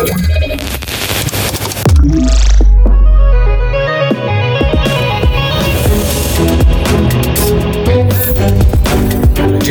Dzień 0.00 0.08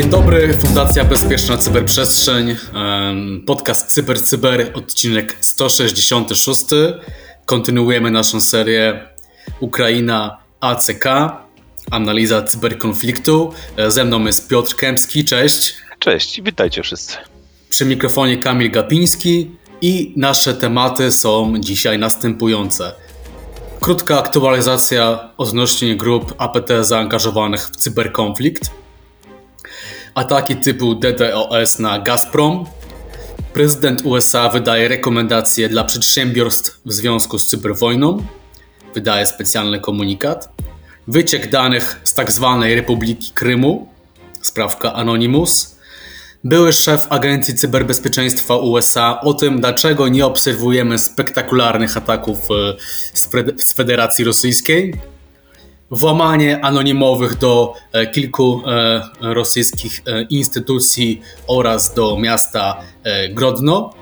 dobry, 0.10 0.54
Fundacja 0.54 1.05
Bezpieczna 1.05 1.57
Cyberprzestrzeń, 1.57 2.55
podcast 3.46 3.92
Cyber 3.92 4.23
Cyber, 4.23 4.71
odcinek 4.73 5.38
166. 5.39 6.66
Kontynuujemy 7.46 8.11
naszą 8.11 8.41
serię 8.41 9.07
Ukraina 9.59 10.38
ACK, 10.59 11.05
analiza 11.91 12.41
cyberkonfliktu. 12.41 13.54
E, 13.77 13.91
ze 13.91 14.05
mną 14.05 14.25
jest 14.25 14.50
Piotr 14.50 14.75
Kępski, 14.75 15.25
cześć. 15.25 15.75
Cześć, 16.00 16.41
witajcie 16.41 16.84
wszyscy. 16.84 17.18
Przy 17.70 17.86
mikrofonie 17.86 18.38
Kamil 18.38 18.71
Gapiński 18.71 19.59
i 19.82 20.14
nasze 20.16 20.54
tematy 20.54 21.11
są 21.11 21.54
dzisiaj 21.60 22.00
następujące. 22.00 22.92
Krótka 23.79 24.19
aktualizacja 24.19 25.29
odnośnie 25.38 25.96
grup 25.96 26.33
APT 26.38 26.69
zaangażowanych 26.82 27.61
w 27.68 27.75
cyberkonflikt. 27.75 28.71
Ataki 30.15 30.55
typu 30.55 30.96
DDoS 30.96 31.79
na 31.79 32.00
Gazprom. 32.00 32.66
Prezydent 33.53 34.02
USA 34.05 34.50
wydaje 34.50 34.88
rekomendacje 34.88 35.69
dla 35.69 35.83
przedsiębiorstw 35.83 36.81
w 36.86 36.94
związku 36.94 37.39
z 37.39 37.47
cyberwojną. 37.47 38.25
Wydaje 38.94 39.25
specjalny 39.25 39.80
komunikat. 39.80 40.50
Wyciek 41.08 41.50
danych 41.50 42.02
z 42.03 42.14
tzw. 42.14 42.58
Tak 42.61 42.75
Republiki 42.75 43.31
Krymu. 43.31 43.88
Sprawka 44.41 44.94
Anonymous 44.94 45.78
były 46.44 46.73
szef 46.73 47.08
Agencji 47.09 47.56
Cyberbezpieczeństwa 47.56 48.58
USA 48.58 49.22
o 49.22 49.34
tym, 49.34 49.59
dlaczego 49.59 50.08
nie 50.08 50.25
obserwujemy 50.25 51.00
spektakularnych 51.00 51.97
ataków 51.97 52.39
e, 52.52 52.75
z 53.58 53.73
Federacji 53.73 54.25
Rosyjskiej. 54.25 54.94
Włamanie 55.91 56.66
anonimowych 56.66 57.38
do 57.38 57.73
e, 57.91 58.08
kilku 58.08 58.61
e, 58.67 59.02
rosyjskich 59.33 60.02
instytucji 60.30 61.22
oraz 61.47 61.94
do 61.94 62.17
miasta 62.19 62.81
Grodno. 63.30 63.94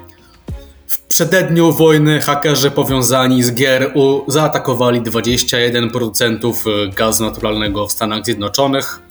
W 0.88 1.02
przededniu 1.02 1.72
wojny 1.72 2.22
hakerzy 2.22 2.72
powiązani 2.72 3.44
z 3.44 3.52
GRU 3.52 4.26
zaatakowali 4.28 5.02
21 5.02 5.89
producentów 5.89 6.66
gazu 6.95 7.23
naturalnego 7.23 7.88
w 7.88 7.92
Stanach 7.92 8.26
Zjednoczonych 8.26 9.06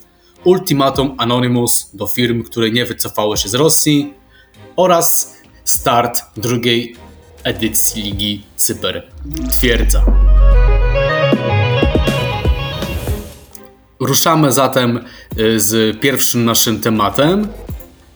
ultimatum 0.47 1.15
Anonymous 1.19 1.91
do 1.95 2.07
firm, 2.07 2.43
które 2.43 2.71
nie 2.71 2.85
wycofały 2.85 3.37
się 3.37 3.49
z 3.49 3.55
Rosji 3.55 4.15
oraz 4.77 5.37
start 5.65 6.23
drugiej 6.37 6.97
edycji 7.45 8.03
Ligi 8.03 8.45
Cyber 8.57 9.11
Twierdza. 9.51 10.05
Ruszamy 14.01 14.53
zatem 14.53 15.05
y, 15.39 15.61
z 15.61 16.01
pierwszym 16.01 16.45
naszym 16.45 16.81
tematem. 16.81 17.49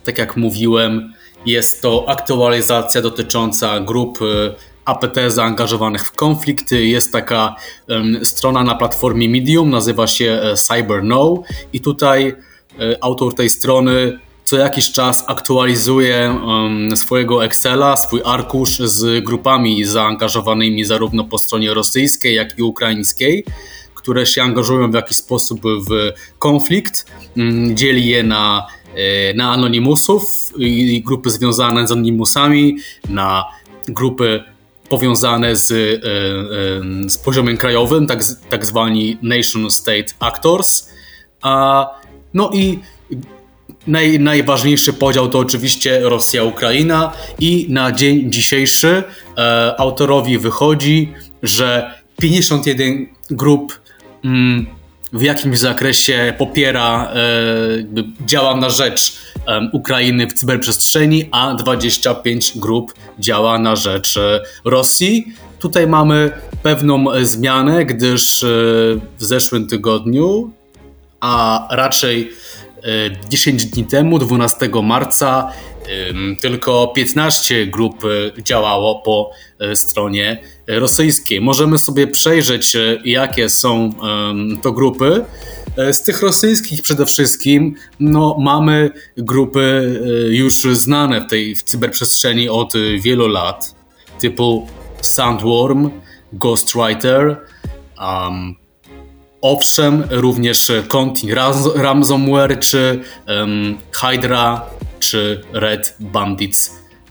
Tak 0.05 0.19
jak 0.19 0.37
mówiłem, 0.37 1.15
jest 1.47 1.83
to 1.83 2.05
aktualizacja 2.09 3.03
dotycząca 3.03 3.81
grup 3.81 4.23
y, 4.23 4.55
APT 4.85 5.17
zaangażowanych 5.29 6.07
w 6.07 6.13
konflikty. 6.13 6.87
Jest 6.87 7.13
taka 7.13 7.55
strona 8.23 8.65
na 8.65 8.75
platformie 8.75 9.29
Medium, 9.29 9.71
nazywa 9.71 10.07
się 10.07 10.41
e, 10.43 10.57
CyberKnow 10.57 11.39
i 11.73 11.81
tutaj 11.81 12.25
um, 12.25 12.95
autor 13.01 13.35
tej 13.35 13.51
strony 13.51 14.19
co 14.45 14.57
jakiś 14.57 14.93
czas 14.93 15.25
aktualizuje 15.27 16.41
swojego 16.95 17.45
Excela, 17.45 17.97
swój 17.97 18.21
arkusz 18.25 18.79
z 18.79 19.25
grupami 19.25 19.85
zaangażowanymi 19.85 20.85
zarówno 20.85 21.25
po 21.25 21.39
stronie 21.39 21.75
rosyjskiej, 21.75 22.35
jak 22.35 22.59
i 22.59 22.63
ukraińskiej, 22.63 23.45
które 23.95 24.27
się 24.27 24.43
angażują 24.43 24.91
w 24.91 24.95
jakiś 24.95 25.17
sposób 25.17 25.61
w 25.65 26.13
konflikt. 26.39 27.07
Um, 27.37 27.77
dzieli 27.77 28.07
je 28.07 28.23
na, 28.23 28.67
e, 28.95 29.35
na 29.35 29.53
anonimusów 29.53 30.23
i 30.59 31.03
grupy 31.07 31.31
związane 31.31 31.87
z 31.87 31.93
anonimusami, 31.93 32.77
na 33.09 33.45
grupy 33.89 34.45
powiązane 34.91 35.57
z, 35.57 35.73
e, 35.73 35.75
e, 35.75 37.11
z 37.11 37.19
poziomem 37.19 37.57
krajowym, 37.57 38.07
tak, 38.07 38.25
tak 38.49 38.67
zwani 38.67 39.19
nation 39.23 39.71
state 39.71 40.15
actors. 40.19 40.89
A, 41.43 41.87
no 42.35 42.51
i 42.55 42.79
naj, 43.87 44.19
najważniejszy 44.19 44.93
podział 44.93 45.29
to 45.29 45.39
oczywiście 45.39 46.01
Rosja-Ukraina 46.01 47.13
i 47.39 47.67
na 47.69 47.93
dzień 47.93 48.33
dzisiejszy 48.33 49.03
e, 49.39 49.75
autorowi 49.79 50.39
wychodzi, 50.39 51.13
że 51.43 51.95
51 52.21 53.07
grup 53.31 53.81
mm, 54.25 54.67
w 55.13 55.23
jakimś 55.23 55.59
zakresie 55.59 56.35
popiera, 56.39 57.13
działa 58.27 58.57
na 58.57 58.71
rzecz 58.71 59.17
Ukrainy 59.73 60.27
w 60.27 60.33
cyberprzestrzeni, 60.33 61.29
a 61.31 61.55
25 61.55 62.59
grup 62.59 62.95
działa 63.19 63.59
na 63.59 63.77
rzecz 63.77 64.17
e, 64.17 64.41
Rosji. 64.65 65.27
Tutaj 65.59 65.87
mamy 65.87 66.31
pewną 66.63 67.05
zmianę, 67.23 67.85
gdyż 67.85 68.43
e, 68.43 68.47
w 69.19 69.25
zeszłym 69.25 69.67
tygodniu, 69.67 70.51
a 71.21 71.69
raczej 71.71 72.31
10 73.29 73.65
dni 73.65 73.85
temu, 73.85 74.19
12 74.19 74.69
marca, 74.83 75.53
tylko 76.41 76.89
15 76.89 77.67
grup 77.67 78.03
działało 78.39 79.03
po 79.05 79.31
stronie 79.75 80.39
rosyjskiej. 80.67 81.41
Możemy 81.41 81.79
sobie 81.79 82.07
przejrzeć, 82.07 82.77
jakie 83.05 83.49
są 83.49 83.91
to 84.63 84.73
grupy. 84.73 85.25
E, 85.77 85.93
z 85.93 86.03
tych 86.03 86.23
rosyjskich 86.23 86.83
przede 86.83 87.07
wszystkim 87.07 87.75
no, 88.01 88.37
mamy 88.41 88.91
grupy 89.17 90.01
e, 90.05 90.35
już 90.35 90.63
znane 90.63 91.21
w 91.21 91.27
tej 91.27 91.55
w 91.55 91.63
cyberprzestrzeni 91.63 92.49
od 92.49 92.73
wielu 93.01 93.29
lat, 93.29 93.75
typu 94.21 94.69
Sandworm, 95.01 95.91
Ghostwriter, 96.33 97.37
um, 97.99 98.55
owszem, 99.41 100.05
również 100.11 100.73
Conti 100.89 101.35
Ransomware, 101.75 102.59
czy 102.59 103.01
um, 103.29 103.79
Hydra, 103.93 104.67
czy 104.99 105.45
Red 105.53 105.97
Bandits 106.01 106.71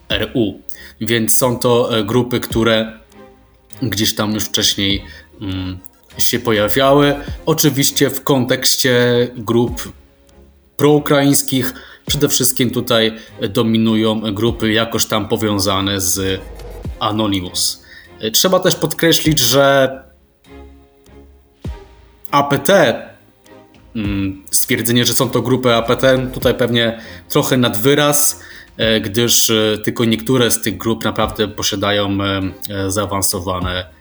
RU. 0.09 0.61
Więc 1.01 1.37
są 1.37 1.59
to 1.59 1.97
e, 1.97 2.03
grupy, 2.03 2.39
które 2.39 2.99
gdzieś 3.81 4.15
tam 4.15 4.33
już 4.33 4.43
wcześniej 4.43 5.03
um, 5.41 5.79
się 6.23 6.39
pojawiały. 6.39 7.15
Oczywiście 7.45 8.09
w 8.09 8.23
kontekście 8.23 9.27
grup 9.37 9.91
proukraińskich 10.77 11.73
przede 12.05 12.29
wszystkim 12.29 12.71
tutaj 12.71 13.15
dominują 13.49 14.21
grupy 14.33 14.71
jakoś 14.71 15.05
tam 15.05 15.27
powiązane 15.27 16.01
z 16.01 16.41
Anonymous. 16.99 17.83
Trzeba 18.33 18.59
też 18.59 18.75
podkreślić, 18.75 19.39
że 19.39 19.89
APT, 22.31 22.69
mm, 23.95 24.43
stwierdzenie, 24.51 25.05
że 25.05 25.13
są 25.13 25.29
to 25.29 25.41
grupy 25.41 25.75
APT, 25.75 26.03
tutaj 26.33 26.53
pewnie 26.53 27.01
trochę 27.29 27.57
nad 27.57 27.77
wyraz, 27.77 28.39
e, 28.77 29.01
gdyż 29.01 29.49
e, 29.49 29.77
tylko 29.83 30.05
niektóre 30.05 30.51
z 30.51 30.61
tych 30.61 30.77
grup 30.77 31.03
naprawdę 31.03 31.47
posiadają 31.47 32.17
e, 32.69 32.91
zaawansowane 32.91 33.98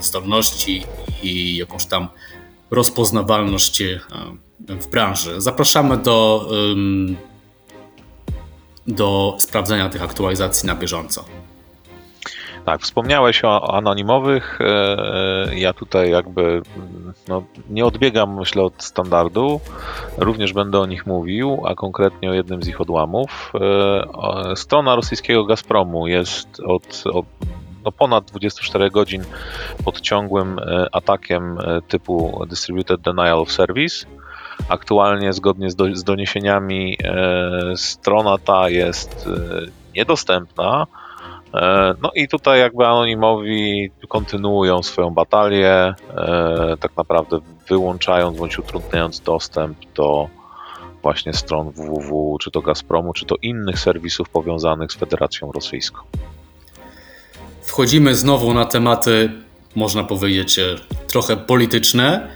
zdolności 0.00 0.82
i 1.22 1.56
jakąś 1.56 1.86
tam 1.86 2.08
rozpoznawalność 2.70 3.82
e, 3.82 4.00
w 4.60 4.90
branży. 4.90 5.40
Zapraszamy 5.40 5.96
do, 5.96 6.48
do 8.86 9.36
sprawdzenia 9.38 9.88
tych 9.88 10.02
aktualizacji 10.02 10.66
na 10.66 10.74
bieżąco. 10.74 11.24
Tak, 12.68 12.82
wspomniałeś 12.82 13.44
o 13.44 13.74
anonimowych. 13.74 14.58
E, 14.60 15.58
ja 15.58 15.72
tutaj 15.72 16.10
jakby 16.10 16.62
no, 17.28 17.42
nie 17.70 17.86
odbiegam, 17.86 18.34
myślę, 18.34 18.62
od 18.62 18.82
standardu. 18.82 19.60
Również 20.18 20.52
będę 20.52 20.80
o 20.80 20.86
nich 20.86 21.06
mówił, 21.06 21.62
a 21.66 21.74
konkretnie 21.74 22.30
o 22.30 22.34
jednym 22.34 22.62
z 22.62 22.68
ich 22.68 22.80
odłamów. 22.80 23.52
E, 24.52 24.56
strona 24.56 24.96
rosyjskiego 24.96 25.44
Gazpromu 25.44 26.06
jest 26.06 26.60
od, 26.60 27.02
od 27.12 27.26
no 27.84 27.92
ponad 27.92 28.24
24 28.24 28.90
godzin 28.90 29.24
pod 29.84 30.00
ciągłym 30.00 30.58
e, 30.58 30.86
atakiem 30.92 31.58
e, 31.58 31.82
typu 31.88 32.46
Distributed 32.48 33.00
Denial 33.00 33.40
of 33.40 33.52
Service. 33.52 34.06
Aktualnie, 34.68 35.32
zgodnie 35.32 35.70
z, 35.70 35.76
do, 35.76 35.96
z 35.96 36.04
doniesieniami, 36.04 36.98
e, 37.04 37.76
strona 37.76 38.38
ta 38.38 38.68
jest 38.68 39.28
niedostępna. 39.96 40.86
No 42.02 42.10
i 42.14 42.28
tutaj 42.28 42.60
jakby 42.60 42.86
anonimowi 42.86 43.90
kontynuują 44.08 44.82
swoją 44.82 45.10
batalię, 45.10 45.94
tak 46.80 46.96
naprawdę 46.96 47.38
wyłączając 47.68 48.38
bądź 48.38 48.58
utrudniając 48.58 49.20
dostęp 49.20 49.78
do 49.94 50.28
właśnie 51.02 51.32
stron 51.32 51.70
www, 51.70 52.36
czy 52.40 52.50
to 52.50 52.60
Gazpromu, 52.60 53.12
czy 53.12 53.26
to 53.26 53.34
innych 53.42 53.78
serwisów 53.78 54.28
powiązanych 54.28 54.92
z 54.92 54.96
Federacją 54.96 55.52
Rosyjską. 55.52 56.00
Wchodzimy 57.68 58.14
znowu 58.14 58.54
na 58.54 58.64
tematy, 58.64 59.30
można 59.74 60.04
powiedzieć, 60.04 60.60
trochę 61.06 61.36
polityczne. 61.36 62.28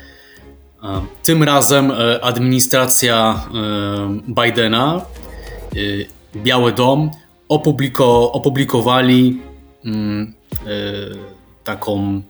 Tym 1.23 1.43
razem 1.43 1.93
administracja 2.23 3.47
Bidena, 4.29 5.01
Biały 6.37 6.73
Dom, 6.73 7.11
opubliko, 7.49 8.33
opublikowali 8.33 9.43
mm, 9.85 10.35
taką 11.65 11.99
mm, 11.99 12.23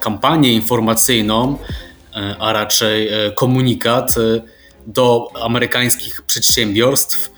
kampanię 0.00 0.52
informacyjną, 0.52 1.58
a 2.38 2.52
raczej 2.52 3.10
komunikat 3.34 4.14
do 4.86 5.28
amerykańskich 5.42 6.22
przedsiębiorstw 6.22 7.32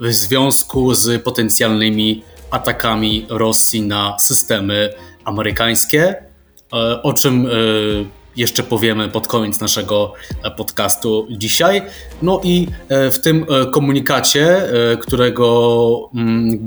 w 0.00 0.12
związku 0.12 0.94
z 0.94 1.22
potencjalnymi 1.22 2.22
atakami 2.56 3.26
Rosji 3.28 3.82
na 3.82 4.18
systemy 4.18 4.90
amerykańskie, 5.24 6.14
e, 6.72 7.02
o 7.02 7.12
czym 7.12 7.46
e, 7.46 7.50
jeszcze 8.36 8.62
powiemy 8.62 9.08
pod 9.08 9.26
koniec 9.26 9.60
naszego 9.60 10.12
e, 10.42 10.50
podcastu 10.50 11.26
dzisiaj. 11.30 11.82
No 12.22 12.40
i 12.44 12.68
w 12.88 13.18
tym 13.18 13.46
komunikacie, 13.72 14.62
którego 15.00 16.10
mm, 16.14 16.66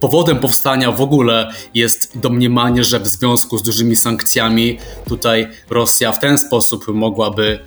powodem 0.00 0.38
powstania 0.38 0.92
w 0.92 1.00
ogóle 1.00 1.50
jest 1.74 2.18
domniemanie, 2.18 2.84
że 2.84 3.00
w 3.00 3.06
związku 3.06 3.58
z 3.58 3.62
dużymi 3.62 3.96
sankcjami 3.96 4.78
tutaj 5.08 5.48
Rosja 5.70 6.12
w 6.12 6.18
ten 6.18 6.38
sposób 6.38 6.88
mogłaby 6.88 7.58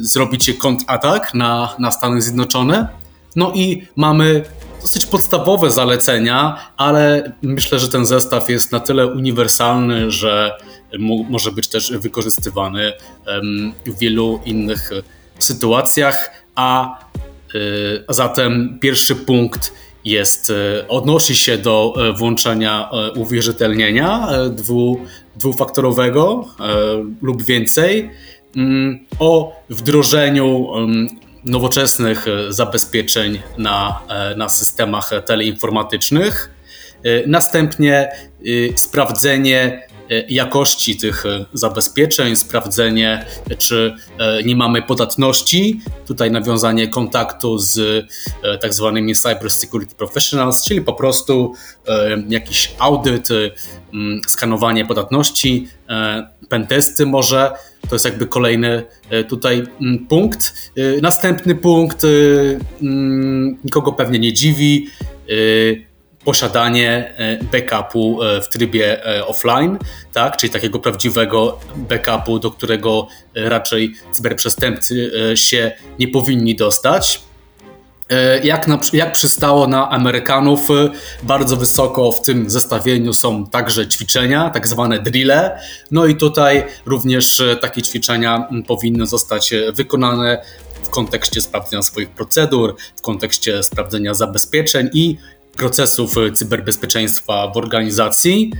zrobić 0.00 0.52
kontratak 0.52 1.34
na, 1.34 1.76
na 1.78 1.90
Stany 1.90 2.22
Zjednoczone. 2.22 2.88
No 3.36 3.52
i 3.54 3.86
mamy 3.96 4.44
dosyć 4.82 5.06
podstawowe 5.06 5.70
zalecenia, 5.70 6.56
ale 6.76 7.32
myślę, 7.42 7.78
że 7.78 7.88
ten 7.88 8.06
zestaw 8.06 8.50
jest 8.50 8.72
na 8.72 8.80
tyle 8.80 9.06
uniwersalny, 9.06 10.10
że 10.10 10.58
może 11.28 11.52
być 11.52 11.68
też 11.68 11.92
wykorzystywany 11.92 12.92
w 13.86 13.98
wielu 13.98 14.40
innych 14.44 14.90
sytuacjach. 15.38 16.30
A, 16.54 16.98
y, 17.54 18.04
zatem 18.08 18.78
pierwszy 18.80 19.16
punkt 19.16 19.72
jest, 20.04 20.50
y, 20.50 20.88
odnosi 20.88 21.36
się 21.36 21.58
do 21.58 21.94
e, 21.96 22.12
włączenia 22.12 22.90
e, 22.90 23.10
uwierzytelnienia 23.10 24.28
e, 24.28 24.50
dwu, 24.50 25.00
dwufaktorowego 25.36 26.48
lub 27.22 27.42
więcej, 27.42 28.10
mm, 28.56 29.06
o 29.18 29.60
wdrożeniu 29.70 30.68
nowoczesnych 31.44 32.28
e, 32.28 32.52
zabezpieczeń 32.52 33.42
na, 33.58 34.00
e, 34.08 34.36
na 34.36 34.48
systemach 34.48 35.10
teleinformatycznych. 35.26 36.50
E, 37.04 37.26
następnie 37.26 38.08
sprawdzenie 38.76 39.86
jakości 40.28 40.96
tych 40.96 41.24
zabezpieczeń, 41.52 42.36
sprawdzenie, 42.36 43.26
czy 43.58 43.94
nie 44.44 44.56
mamy 44.56 44.82
podatności. 44.82 45.80
Tutaj 46.06 46.30
nawiązanie 46.30 46.88
kontaktu 46.88 47.58
z 47.58 48.04
tak 48.60 48.74
zwanymi 48.74 49.14
Cyber 49.14 49.50
Security 49.50 49.94
Professionals, 49.94 50.64
czyli 50.64 50.82
po 50.82 50.92
prostu 50.92 51.54
jakiś 52.28 52.74
audyt, 52.78 53.28
skanowanie 54.28 54.86
podatności, 54.86 55.68
pentesty 56.52 57.06
może 57.06 57.52
to 57.88 57.94
jest 57.94 58.04
jakby 58.04 58.26
kolejny 58.26 58.82
e, 59.10 59.24
tutaj 59.24 59.62
mm, 59.80 60.06
punkt. 60.06 60.54
E, 60.76 61.00
następny 61.00 61.54
punkt, 61.54 62.04
e, 62.04 62.08
mm, 62.82 63.58
nikogo 63.64 63.92
pewnie 63.92 64.18
nie 64.18 64.32
dziwi, 64.32 64.86
posiadanie 66.24 67.14
backupu 67.52 68.18
w 68.42 68.48
trybie 68.48 69.02
offline, 69.26 69.78
tak? 70.12 70.36
czyli 70.36 70.52
takiego 70.52 70.78
prawdziwego 70.78 71.60
backupu, 71.76 72.38
do 72.38 72.50
którego 72.50 73.08
raczej 73.34 73.94
cyberprzestępcy 74.12 75.10
się 75.34 75.72
nie 75.98 76.08
powinni 76.08 76.56
dostać. 76.56 77.22
E, 78.12 78.40
jak, 78.44 78.68
na, 78.68 78.78
jak 78.92 79.12
przystało 79.12 79.66
na 79.66 79.90
Amerykanów, 79.90 80.70
e, 80.70 80.90
bardzo 81.22 81.56
wysoko 81.56 82.12
w 82.12 82.22
tym 82.22 82.50
zestawieniu 82.50 83.12
są 83.12 83.46
także 83.46 83.88
ćwiczenia, 83.88 84.50
tak 84.50 84.68
zwane 84.68 84.98
drille. 84.98 85.58
No 85.90 86.06
i 86.06 86.16
tutaj 86.16 86.64
również 86.86 87.40
e, 87.40 87.56
takie 87.56 87.82
ćwiczenia 87.82 88.48
powinny 88.66 89.06
zostać 89.06 89.54
wykonane 89.72 90.42
w 90.82 90.88
kontekście 90.90 91.40
sprawdzenia 91.40 91.82
swoich 91.82 92.10
procedur, 92.10 92.76
w 92.96 93.02
kontekście 93.02 93.62
sprawdzenia 93.62 94.14
zabezpieczeń 94.14 94.90
i 94.92 95.16
procesów 95.56 96.14
cyberbezpieczeństwa 96.34 97.52
w 97.54 97.56
organizacji. 97.56 98.52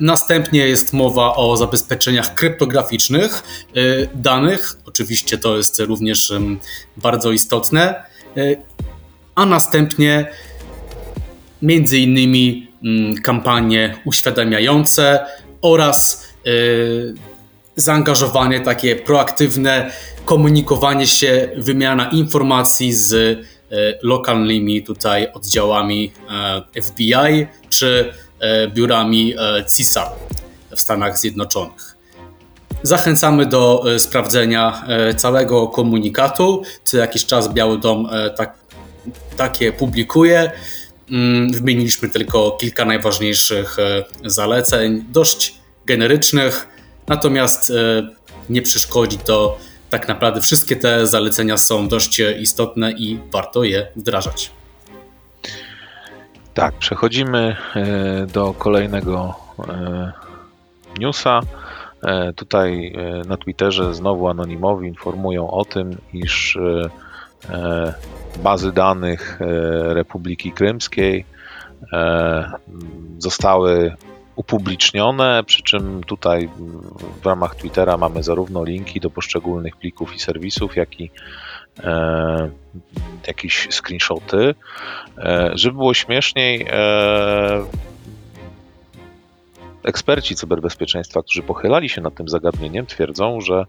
Następnie 0.00 0.68
jest 0.68 0.92
mowa 0.92 1.36
o 1.36 1.56
zabezpieczeniach 1.56 2.34
kryptograficznych 2.34 3.42
danych. 4.14 4.76
Oczywiście 4.86 5.38
to 5.38 5.56
jest 5.56 5.80
również 5.80 6.32
bardzo 6.96 7.32
istotne 7.32 8.04
a 9.34 9.46
następnie 9.46 10.26
między 11.62 11.98
innymi 11.98 12.68
mm, 12.84 13.14
kampanie 13.14 13.94
uświadamiające 14.04 15.26
oraz 15.62 16.26
y, 16.46 17.14
zaangażowanie 17.76 18.60
takie 18.60 18.96
proaktywne, 18.96 19.90
komunikowanie 20.24 21.06
się, 21.06 21.48
wymiana 21.56 22.10
informacji 22.10 22.92
z 22.92 23.12
y, 23.12 23.44
lokalnymi 24.02 24.82
tutaj 24.82 25.32
oddziałami 25.32 26.12
e, 26.74 26.82
FBI 26.82 27.46
czy 27.68 28.12
e, 28.40 28.68
biurami 28.68 29.34
e, 29.34 29.64
CISA 29.72 30.12
w 30.76 30.80
Stanach 30.80 31.18
Zjednoczonych. 31.18 31.96
Zachęcamy 32.82 33.46
do 33.46 33.84
sprawdzenia 33.98 34.84
całego 35.16 35.68
komunikatu. 35.68 36.62
Co 36.84 36.96
jakiś 36.96 37.26
czas 37.26 37.52
Biały 37.52 37.78
Dom 37.78 38.08
tak 38.36 38.58
takie 39.36 39.72
publikuje. 39.72 40.52
Mm, 41.10 41.52
wymieniliśmy 41.52 42.08
tylko 42.08 42.50
kilka 42.50 42.84
najważniejszych 42.84 43.78
e, 43.78 44.04
zaleceń, 44.24 45.04
dość 45.10 45.54
generycznych, 45.86 46.68
natomiast 47.08 47.70
e, 47.70 47.74
nie 48.50 48.62
przeszkodzi 48.62 49.18
to. 49.18 49.58
Tak 49.90 50.08
naprawdę 50.08 50.40
wszystkie 50.40 50.76
te 50.76 51.06
zalecenia 51.06 51.56
są 51.56 51.88
dość 51.88 52.20
istotne 52.40 52.92
i 52.92 53.18
warto 53.32 53.64
je 53.64 53.86
wdrażać. 53.96 54.50
Tak, 56.54 56.74
przechodzimy 56.74 57.56
e, 57.76 58.26
do 58.26 58.54
kolejnego 58.54 59.34
newsa. 60.98 61.40
Tutaj 62.36 62.94
na 63.28 63.36
Twitterze 63.36 63.94
znowu 63.94 64.28
anonimowi 64.28 64.88
informują 64.88 65.50
o 65.50 65.64
tym, 65.64 65.98
iż 66.12 66.58
bazy 68.42 68.72
danych 68.72 69.38
e, 69.40 69.94
Republiki 69.94 70.52
Krymskiej 70.52 71.24
e, 71.92 72.52
zostały 73.18 73.96
upublicznione, 74.36 75.44
przy 75.46 75.62
czym 75.62 76.04
tutaj 76.04 76.48
w 77.22 77.26
ramach 77.26 77.54
Twittera 77.54 77.96
mamy 77.96 78.22
zarówno 78.22 78.64
linki 78.64 79.00
do 79.00 79.10
poszczególnych 79.10 79.76
plików 79.76 80.14
i 80.14 80.18
serwisów, 80.18 80.76
jak 80.76 81.00
i 81.00 81.10
e, 81.84 82.50
jakieś 83.26 83.68
screenshoty. 83.70 84.54
E, 85.18 85.50
żeby 85.54 85.76
było 85.76 85.94
śmieszniej, 85.94 86.66
e, 86.70 87.64
Eksperci 89.84 90.36
cyberbezpieczeństwa, 90.36 91.22
którzy 91.22 91.42
pochylali 91.42 91.88
się 91.88 92.00
nad 92.00 92.14
tym 92.14 92.28
zagadnieniem, 92.28 92.86
twierdzą, 92.86 93.40
że, 93.40 93.66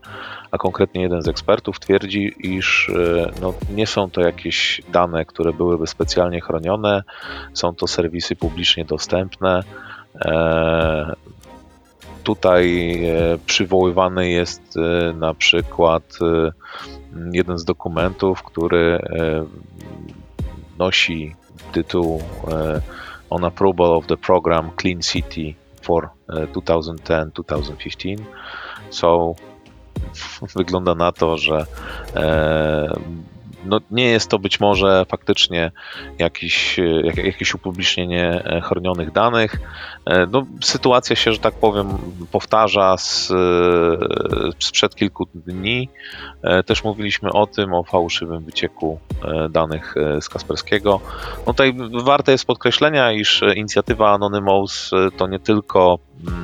a 0.52 0.58
konkretnie 0.58 1.02
jeden 1.02 1.22
z 1.22 1.28
ekspertów 1.28 1.80
twierdzi, 1.80 2.34
iż 2.40 2.90
e, 2.90 3.32
no, 3.42 3.54
nie 3.72 3.88
są 3.88 4.10
to 4.10 4.22
jakieś 4.22 4.82
dane, 4.92 5.26
które 5.26 5.54
byłyby 5.54 5.88
specjalnie 5.88 6.42
chronione, 6.42 7.04
są 7.54 7.76
to 7.76 7.88
serwisy 7.88 8.36
publicznie 8.36 8.86
dostępne. 8.86 9.64
E, 10.26 11.16
tutaj 12.24 12.94
e, 13.06 13.38
przywoływany 13.46 14.30
jest 14.30 14.76
na 15.14 15.34
przykład 15.34 16.20
jeden 17.32 17.58
z 17.58 17.66
dokumentów, 17.66 18.44
który 18.44 19.00
nosi 20.80 21.36
tytuł 21.72 22.22
On 23.30 23.44
Approval 23.44 23.94
of 23.94 24.08
the 24.08 24.18
Program 24.18 24.72
Clean 24.82 25.02
City 25.02 25.63
for 25.84 26.10
2010-2015. 26.30 28.18
So 28.90 29.36
wygląda 30.56 30.96
na 30.96 31.12
to, 31.12 31.38
że 31.38 31.66
e, 32.16 32.94
no, 33.66 33.80
nie 33.92 34.06
jest 34.06 34.30
to 34.30 34.40
być 34.40 34.60
może 34.60 35.06
faktycznie 35.10 35.72
jakiś, 36.20 36.80
jak, 37.04 37.18
jakieś 37.18 37.54
upublicznienie 37.54 38.44
chronionych 38.64 39.12
danych. 39.12 39.60
No, 40.32 40.46
sytuacja 40.62 41.16
się, 41.16 41.34
że 41.34 41.40
tak 41.40 41.54
powiem, 41.54 41.88
powtarza 42.32 42.98
z, 42.98 43.34
sprzed 44.60 44.96
kilku 44.96 45.28
dni. 45.36 45.90
Też 46.66 46.84
mówiliśmy 46.84 47.32
o 47.32 47.48
tym, 47.48 47.74
o 47.74 47.84
fałszywym 47.84 48.44
wycieku 48.44 49.00
danych 49.50 49.96
z 50.22 50.30
Kasperskiego. 50.30 51.00
No, 51.48 51.54
tutaj 51.54 51.76
warte 52.04 52.32
jest 52.32 52.46
podkreślenia, 52.46 53.12
iż 53.12 53.44
inicjatywa 53.56 54.14
Anonymous 54.14 54.92
to 55.18 55.28
nie 55.28 55.40
tylko 55.40 56.00
mm, 56.28 56.43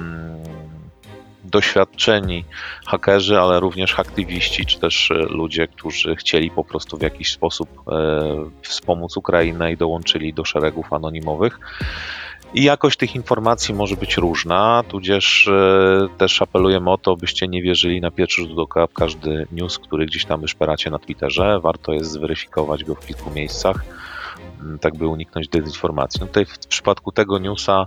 doświadczeni 1.50 2.46
hakerzy, 2.86 3.40
ale 3.40 3.60
również 3.60 4.00
aktywiści, 4.00 4.66
czy 4.66 4.80
też 4.80 5.12
e, 5.12 5.14
ludzie, 5.14 5.68
którzy 5.68 6.16
chcieli 6.16 6.52
po 6.52 6.64
prostu 6.64 6.98
w 6.98 7.02
jakiś 7.02 7.32
sposób 7.32 7.70
e, 7.92 8.50
wspomóc 8.62 9.18
Ukrainę 9.18 9.72
i 9.72 9.78
dołączyli 9.78 10.34
do 10.34 10.46
szeregów 10.46 10.94
anonimowych. 10.94 11.60
I 12.54 12.64
jakość 12.64 12.98
tych 12.98 13.16
informacji 13.16 13.74
może 13.76 13.96
być 13.96 14.18
różna, 14.18 14.84
tudzież 14.88 15.48
e, 15.48 16.08
też 16.18 16.42
apelujemy 16.42 16.92
o 16.92 16.98
to, 16.98 17.16
byście 17.16 17.48
nie 17.48 17.62
wierzyli 17.62 18.02
na 18.02 18.12
pierwszy 18.12 18.42
rzut 18.42 18.60
oka 18.60 18.88
w 18.88 18.94
każdy 18.94 19.48
news, 19.52 19.80
który 19.80 20.06
gdzieś 20.06 20.26
tam 20.26 20.42
wyszperacie 20.42 20.90
na 20.90 21.00
Twitterze. 21.00 21.60
Warto 21.60 21.94
jest 21.94 22.12
zweryfikować 22.12 22.84
go 22.84 22.96
w 22.96 23.06
kilku 23.06 23.32
miejscach 23.32 23.86
tak 24.82 24.98
by 24.98 25.08
uniknąć 25.08 25.48
dezinformacji. 25.48 26.22
No 26.22 26.28
tutaj 26.28 26.46
w 26.46 26.58
przypadku 26.58 27.12
tego 27.12 27.40
newsa 27.40 27.86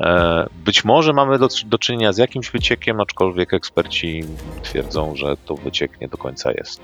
e, 0.00 0.46
być 0.64 0.84
może 0.84 1.12
mamy 1.12 1.38
do, 1.38 1.48
do 1.66 1.78
czynienia 1.78 2.12
z 2.12 2.18
jakimś 2.18 2.50
wyciekiem, 2.50 3.00
aczkolwiek 3.00 3.54
eksperci 3.54 4.24
twierdzą, 4.62 5.16
że 5.16 5.36
to 5.46 5.54
wyciek 5.54 6.00
nie 6.00 6.08
do 6.08 6.16
końca 6.16 6.52
jest. 6.52 6.80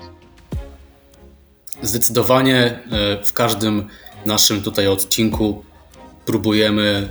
Zdecydowanie 1.81 2.63
e, 2.65 2.79
w 3.23 3.33
każdym 3.33 3.87
naszym 4.25 4.61
tutaj 4.61 4.87
odcinku 4.87 5.63
próbujemy 6.25 7.07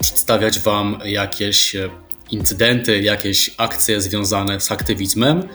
przedstawiać 0.00 0.58
Wam 0.58 0.98
jakieś 1.04 1.76
e, 1.76 1.90
incydenty, 2.30 3.00
jakieś 3.00 3.54
akcje 3.56 4.00
związane 4.00 4.60
z 4.60 4.72
aktywizmem. 4.72 5.48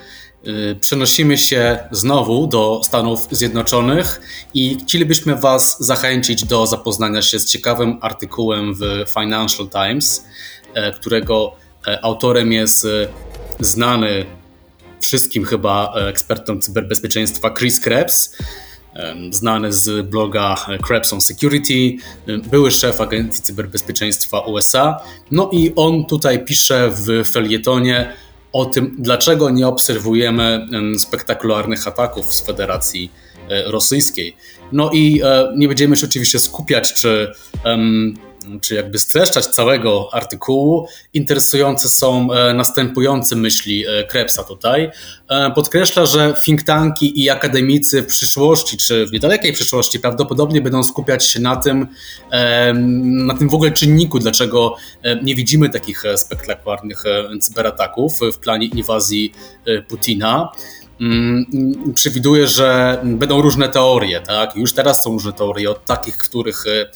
Y, 0.47 0.75
przenosimy 0.81 1.37
się 1.37 1.77
znowu 1.91 2.47
do 2.47 2.81
Stanów 2.83 3.27
Zjednoczonych 3.31 4.21
i 4.53 4.77
chcielibyśmy 4.81 5.35
Was 5.35 5.77
zachęcić 5.79 6.43
do 6.43 6.67
zapoznania 6.67 7.21
się 7.21 7.39
z 7.39 7.45
ciekawym 7.45 7.97
artykułem 8.01 8.73
w 8.75 9.05
Financial 9.19 9.69
Times, 9.69 10.25
e, 10.73 10.91
którego 10.91 11.55
e, 11.87 12.05
autorem 12.05 12.51
jest 12.51 12.87
znany 13.59 14.25
wszystkim 15.01 15.45
chyba 15.45 15.93
ekspertom 15.95 16.61
cyberbezpieczeństwa 16.61 17.53
Chris 17.53 17.79
Krebs, 17.79 18.37
znany 19.31 19.73
z 19.73 20.09
bloga 20.09 20.55
Krebs 20.87 21.13
on 21.13 21.21
Security, 21.21 21.97
były 22.27 22.71
szef 22.71 23.01
Agencji 23.01 23.43
Cyberbezpieczeństwa 23.43 24.39
USA. 24.39 24.99
No 25.31 25.49
i 25.53 25.73
on 25.75 26.05
tutaj 26.05 26.45
pisze 26.45 26.89
w 26.91 27.29
felietonie, 27.29 28.13
o 28.55 28.65
tym, 28.65 28.95
dlaczego 28.99 29.49
nie 29.49 29.67
obserwujemy 29.67 30.67
spektakularnych 30.97 31.87
ataków 31.87 32.33
z 32.33 32.45
Federacji 32.45 33.11
e, 33.49 33.71
Rosyjskiej. 33.71 34.35
No 34.71 34.89
i 34.93 35.21
e, 35.23 35.53
nie 35.57 35.67
będziemy 35.67 35.97
się 35.97 36.07
oczywiście 36.07 36.39
skupiać, 36.39 36.93
czy 36.93 37.31
czy 38.61 38.75
jakby 38.75 38.99
streszczać 38.99 39.45
całego 39.45 40.09
artykułu, 40.13 40.87
interesujące 41.13 41.87
są 41.87 42.33
e, 42.33 42.53
następujące 42.53 43.35
myśli 43.35 43.85
e, 43.87 44.03
Krebsa 44.03 44.43
tutaj. 44.43 44.91
E, 45.29 45.51
podkreśla, 45.51 46.05
że 46.05 46.33
think 46.45 46.63
tanki 46.63 47.23
i 47.23 47.29
akademicy 47.29 48.01
w 48.01 48.05
przyszłości, 48.05 48.77
czy 48.77 49.05
w 49.05 49.11
niedalekiej 49.11 49.53
przyszłości 49.53 49.99
prawdopodobnie 49.99 50.61
będą 50.61 50.83
skupiać 50.83 51.25
się 51.25 51.39
na 51.39 51.55
tym, 51.55 51.87
na 53.01 53.37
tym 53.37 53.49
w 53.49 53.53
ogóle 53.53 53.71
czynniku, 53.71 54.19
dlaczego 54.19 54.75
nie 55.23 55.35
widzimy 55.35 55.69
takich 55.69 56.03
spektakularnych 56.15 57.03
cyberataków 57.41 58.19
w 58.33 58.37
planie 58.37 58.67
inwazji 58.67 59.33
Putina. 59.87 60.51
Mm, 61.01 61.45
przewiduje, 61.95 62.47
że 62.47 62.99
będą 63.03 63.41
różne 63.41 63.69
teorie, 63.69 64.21
tak? 64.21 64.55
Już 64.55 64.73
teraz 64.73 65.03
są 65.03 65.11
różne 65.11 65.33
teorie 65.33 65.71
od 65.71 65.85
takich, 65.85 66.17
których 66.17 66.63
e, 66.67 66.89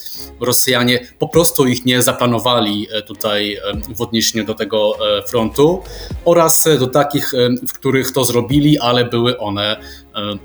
Rosjanie 0.46 1.08
po 1.20 1.28
prostu 1.28 1.68
ich 1.68 1.86
nie 1.86 2.02
zaplanowali 2.02 2.88
e, 2.92 3.02
tutaj 3.02 3.54
e, 3.54 3.60
w 3.96 4.02
odniesieniu 4.02 4.46
do 4.46 4.54
tego 4.54 4.94
frontu, 5.28 5.84
oraz 6.26 6.68
do 6.80 6.88
takich, 6.88 7.32
w 7.68 7.74
których 7.74 8.12
to 8.12 8.26
zrobili, 8.26 8.80
ale 8.80 9.06
były 9.06 9.38
one 9.38 9.78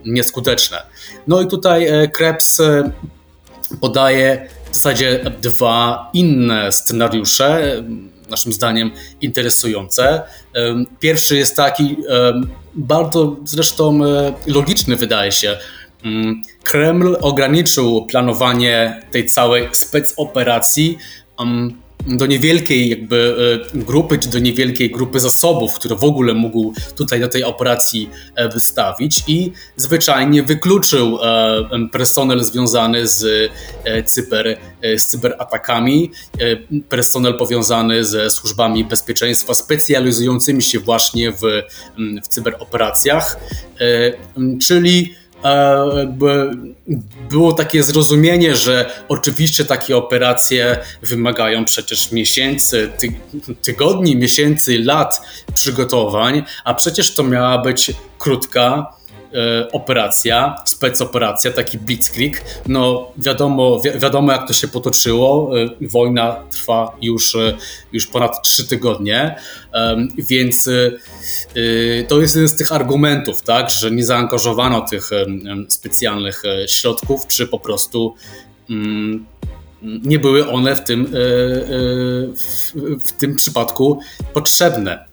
nieskuteczne. 0.04 0.82
No 1.26 1.40
i 1.40 1.46
tutaj 1.46 1.88
Krebs 2.12 2.61
podaje 3.80 4.49
w 4.70 4.75
zasadzie 4.75 5.32
dwa 5.42 6.11
inne 6.14 6.73
scenariusze, 6.73 7.82
naszym 8.28 8.52
zdaniem 8.52 8.90
interesujące. 9.20 10.22
Pierwszy 11.00 11.36
jest 11.36 11.56
taki, 11.56 11.96
bardzo 12.74 13.36
zresztą 13.44 14.04
e, 14.04 14.34
logiczny 14.46 14.96
wydaje 14.96 15.32
się. 15.32 15.58
Mm, 16.04 16.42
Kreml 16.62 17.16
ograniczył 17.20 18.06
planowanie 18.06 19.02
tej 19.10 19.26
całej 19.26 19.68
specoperacji 19.72 20.98
do 22.06 22.26
niewielkiej 22.26 22.88
jakby 22.88 23.37
e, 23.75 23.78
grupy, 23.78 24.18
czy 24.18 24.28
do 24.28 24.38
niewielkiej 24.38 24.90
grupy 24.90 25.20
zasobów, 25.20 25.75
które 25.75 25.96
w 25.96 26.04
ogóle 26.04 26.34
mógł 26.34 26.73
tutaj 26.96 27.20
do 27.20 27.28
tej 27.28 27.44
operacji 27.44 28.11
e, 28.34 28.49
wystawić 28.49 29.23
i 29.26 29.52
zwyczajnie 29.76 30.42
wykluczył 30.42 31.18
e, 31.23 31.88
personel 31.92 32.44
związany 32.44 33.06
z, 33.06 33.52
cyber, 34.04 34.58
z 34.96 35.06
cyberatakami, 35.06 36.11
personel 36.88 37.37
powiązany 37.37 38.04
ze 38.04 38.30
służbami 38.30 38.84
bezpieczeństwa 38.84 39.54
specjalizującymi 39.54 40.62
się 40.62 40.80
właśnie 40.80 41.32
w, 41.32 41.42
w 42.25 42.28
cyberoperacjach, 42.28 43.40
czyli 44.61 45.14
jakby 45.96 46.50
było 47.30 47.52
takie 47.52 47.82
zrozumienie, 47.82 48.56
że 48.56 48.90
oczywiście 49.08 49.64
takie 49.64 49.96
operacje 49.96 50.76
wymagają 51.02 51.64
przecież 51.64 52.12
miesięcy, 52.12 52.90
ty, 52.98 53.12
tygodni, 53.62 54.16
miesięcy, 54.16 54.78
lat 54.78 55.20
przygotowań, 55.54 56.42
a 56.64 56.74
przecież 56.74 57.14
to 57.14 57.22
miała 57.22 57.58
być 57.58 57.92
krótka, 58.18 58.94
E, 59.34 59.72
operacja, 59.72 60.56
specoperacja, 60.64 61.50
taki 61.50 61.78
blitzkrieg. 61.78 62.44
No 62.66 63.12
wiadomo, 63.16 63.80
wi 63.80 63.90
wiadomo 64.00 64.32
jak 64.32 64.48
to 64.48 64.54
się 64.54 64.68
potoczyło. 64.68 65.50
E, 65.60 65.68
wojna 65.80 66.36
trwa 66.50 66.96
już, 67.02 67.34
e, 67.34 67.56
już 67.92 68.06
ponad 68.06 68.42
trzy 68.42 68.68
tygodnie, 68.68 69.36
więc 70.18 70.68
to 72.08 72.20
jest 72.20 72.34
jeden 72.34 72.48
z 72.48 72.56
tych 72.56 72.72
argumentów, 72.72 73.42
tak, 73.42 73.70
że 73.70 73.90
nie 73.90 74.04
zaangażowano 74.04 74.80
tych 74.80 75.10
specjalnych 75.68 76.42
środków, 76.68 77.26
czy 77.26 77.46
po 77.46 77.58
prostu 77.58 78.14
mm, 78.70 79.26
nie 79.82 80.18
były 80.18 80.48
one 80.48 80.76
w 80.76 80.84
tym, 80.84 81.06
w 83.00 83.12
tym 83.18 83.36
przypadku 83.36 84.00
potrzebne 84.32 85.04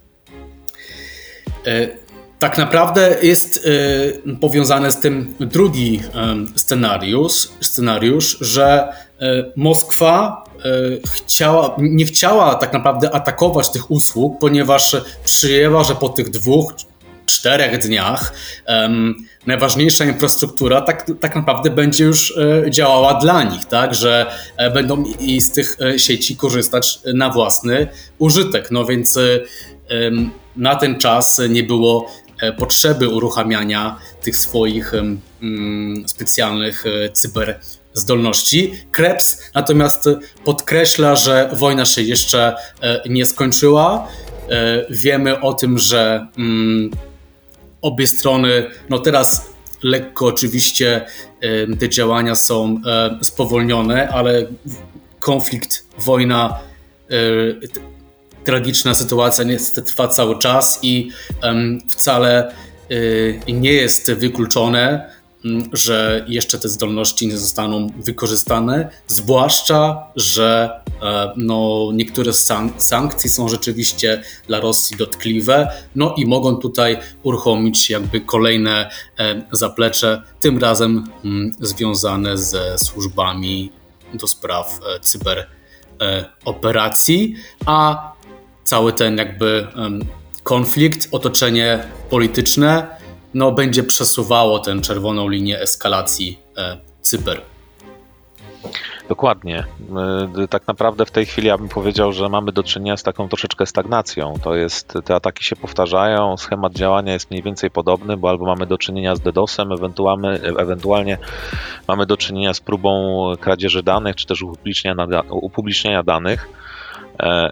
tak 2.41 2.57
naprawdę 2.57 3.17
jest 3.21 3.65
y, 3.65 4.37
powiązane 4.41 4.91
z 4.91 4.99
tym 4.99 5.35
drugi 5.39 6.01
y, 6.55 6.59
scenariusz, 6.59 7.49
scenariusz 7.61 8.37
że 8.41 8.93
y, 9.21 9.25
Moskwa 9.55 10.43
y, 10.65 11.01
chciała, 11.15 11.75
nie 11.77 12.05
chciała 12.05 12.55
tak 12.55 12.73
naprawdę 12.73 13.15
atakować 13.15 13.69
tych 13.69 13.91
usług, 13.91 14.39
ponieważ 14.39 14.95
przyjęła, 15.23 15.83
że 15.83 15.95
po 15.95 16.09
tych 16.09 16.29
dwóch, 16.29 16.73
czterech 17.25 17.79
dniach 17.79 18.33
najważniejsza 19.47 20.05
infrastruktura 20.05 20.81
tak, 20.81 21.11
tak 21.19 21.35
naprawdę 21.35 21.69
będzie 21.69 22.03
już 22.03 22.31
y, 22.31 22.71
działała 22.71 23.13
dla 23.13 23.43
nich, 23.43 23.65
tak, 23.65 23.95
że 23.95 24.31
e, 24.57 24.71
będą 24.71 25.03
i 25.19 25.41
z 25.41 25.51
tych 25.51 25.77
e, 25.81 25.99
sieci 25.99 26.35
korzystać 26.35 26.99
na 27.13 27.29
własny 27.29 27.87
użytek. 28.17 28.71
No 28.71 28.85
więc 28.85 29.19
na 30.55 30.75
ten 30.75 30.99
czas 30.99 31.41
nie 31.49 31.63
było 31.63 32.07
potrzeby 32.57 33.09
uruchamiania 33.09 33.99
tych 34.21 34.37
swoich 34.37 34.93
mm, 34.93 36.07
specjalnych 36.07 36.85
e, 36.85 37.09
cyber 37.09 37.59
zdolności. 37.93 38.73
Krebs 38.91 39.41
natomiast 39.55 40.09
podkreśla, 40.45 41.15
że 41.15 41.49
wojna 41.53 41.85
się 41.85 42.01
jeszcze 42.01 42.55
e, 42.81 43.01
nie 43.09 43.25
skończyła. 43.25 44.07
Wiemy 44.89 45.39
o 45.39 45.53
tym, 45.53 45.77
że 45.79 46.27
mm, 46.37 46.91
obie 47.81 48.07
strony, 48.07 48.67
no 48.89 48.99
teraz 48.99 49.49
lekko 49.83 50.25
oczywiście 50.25 51.05
te 51.79 51.89
działania 51.89 52.35
są 52.35 52.81
spowolnione, 53.21 54.09
ale 54.09 54.45
konflikt, 55.19 55.85
wojna 55.97 56.59
tragiczna 58.43 58.93
sytuacja 58.93 59.43
niestety 59.43 59.87
trwa 59.87 60.07
cały 60.07 60.39
czas 60.39 60.79
i 60.81 61.09
wcale 61.87 62.53
y, 62.91 63.39
nie 63.47 63.73
jest 63.73 64.11
wykluczone, 64.11 65.11
że 65.73 66.25
jeszcze 66.27 66.59
te 66.59 66.69
zdolności 66.69 67.27
nie 67.27 67.37
zostaną 67.37 67.87
wykorzystane, 67.97 68.89
zwłaszcza, 69.07 70.03
że 70.15 70.79
e, 71.01 71.33
no, 71.37 71.89
niektóre 71.93 72.33
sankcje 72.77 73.29
są 73.29 73.49
rzeczywiście 73.49 74.23
dla 74.47 74.59
Rosji 74.59 74.97
dotkliwe, 74.97 75.71
no 75.95 76.15
i 76.17 76.25
mogą 76.25 76.55
tutaj 76.55 76.97
uruchomić 77.23 77.89
jakby 77.89 78.21
kolejne 78.21 78.89
e, 79.19 79.41
zaplecze, 79.51 80.21
tym 80.39 80.57
razem 80.57 81.03
związane 81.59 82.37
ze 82.37 82.77
służbami 82.77 83.71
do 84.13 84.27
spraw 84.27 84.79
e, 84.95 84.99
cyberoperacji, 84.99 87.35
a 87.65 88.11
cały 88.63 88.93
ten 88.93 89.17
jakby 89.17 89.67
konflikt, 90.43 91.07
otoczenie 91.11 91.83
polityczne 92.09 92.87
no, 93.33 93.51
będzie 93.51 93.83
przesuwało 93.83 94.59
tę 94.59 94.81
czerwoną 94.81 95.29
linię 95.29 95.59
eskalacji 95.59 96.39
e, 96.57 96.77
cyber. 97.01 97.41
Dokładnie. 99.09 99.65
E, 100.43 100.47
tak 100.47 100.67
naprawdę 100.67 101.05
w 101.05 101.11
tej 101.11 101.25
chwili 101.25 101.47
ja 101.47 101.57
bym 101.57 101.69
powiedział, 101.69 102.13
że 102.13 102.29
mamy 102.29 102.51
do 102.51 102.63
czynienia 102.63 102.97
z 102.97 103.03
taką 103.03 103.29
troszeczkę 103.29 103.65
stagnacją. 103.65 104.33
To 104.43 104.55
jest, 104.55 104.93
te 105.05 105.15
ataki 105.15 105.43
się 105.43 105.55
powtarzają, 105.55 106.37
schemat 106.37 106.73
działania 106.73 107.13
jest 107.13 107.31
mniej 107.31 107.43
więcej 107.43 107.71
podobny, 107.71 108.17
bo 108.17 108.29
albo 108.29 108.45
mamy 108.45 108.65
do 108.65 108.77
czynienia 108.77 109.15
z 109.15 109.19
DDoSem, 109.19 109.71
ewentualnie, 109.71 110.29
ewentualnie 110.57 111.17
mamy 111.87 112.05
do 112.05 112.17
czynienia 112.17 112.53
z 112.53 112.59
próbą 112.59 113.23
kradzieży 113.39 113.83
danych, 113.83 114.15
czy 114.15 114.27
też 114.27 114.43
upubliczniania, 115.29 116.03
danych 116.03 116.60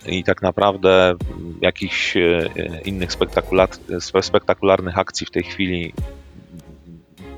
i 0.06 0.24
tak 0.24 0.42
naprawdę 0.42 1.16
jakichś 1.62 2.18
e, 2.18 2.50
innych 2.86 3.10
spektakularnych 4.22 4.98
akcji 4.98 5.28
w 5.28 5.32
tej 5.32 5.44
chwili 5.44 5.94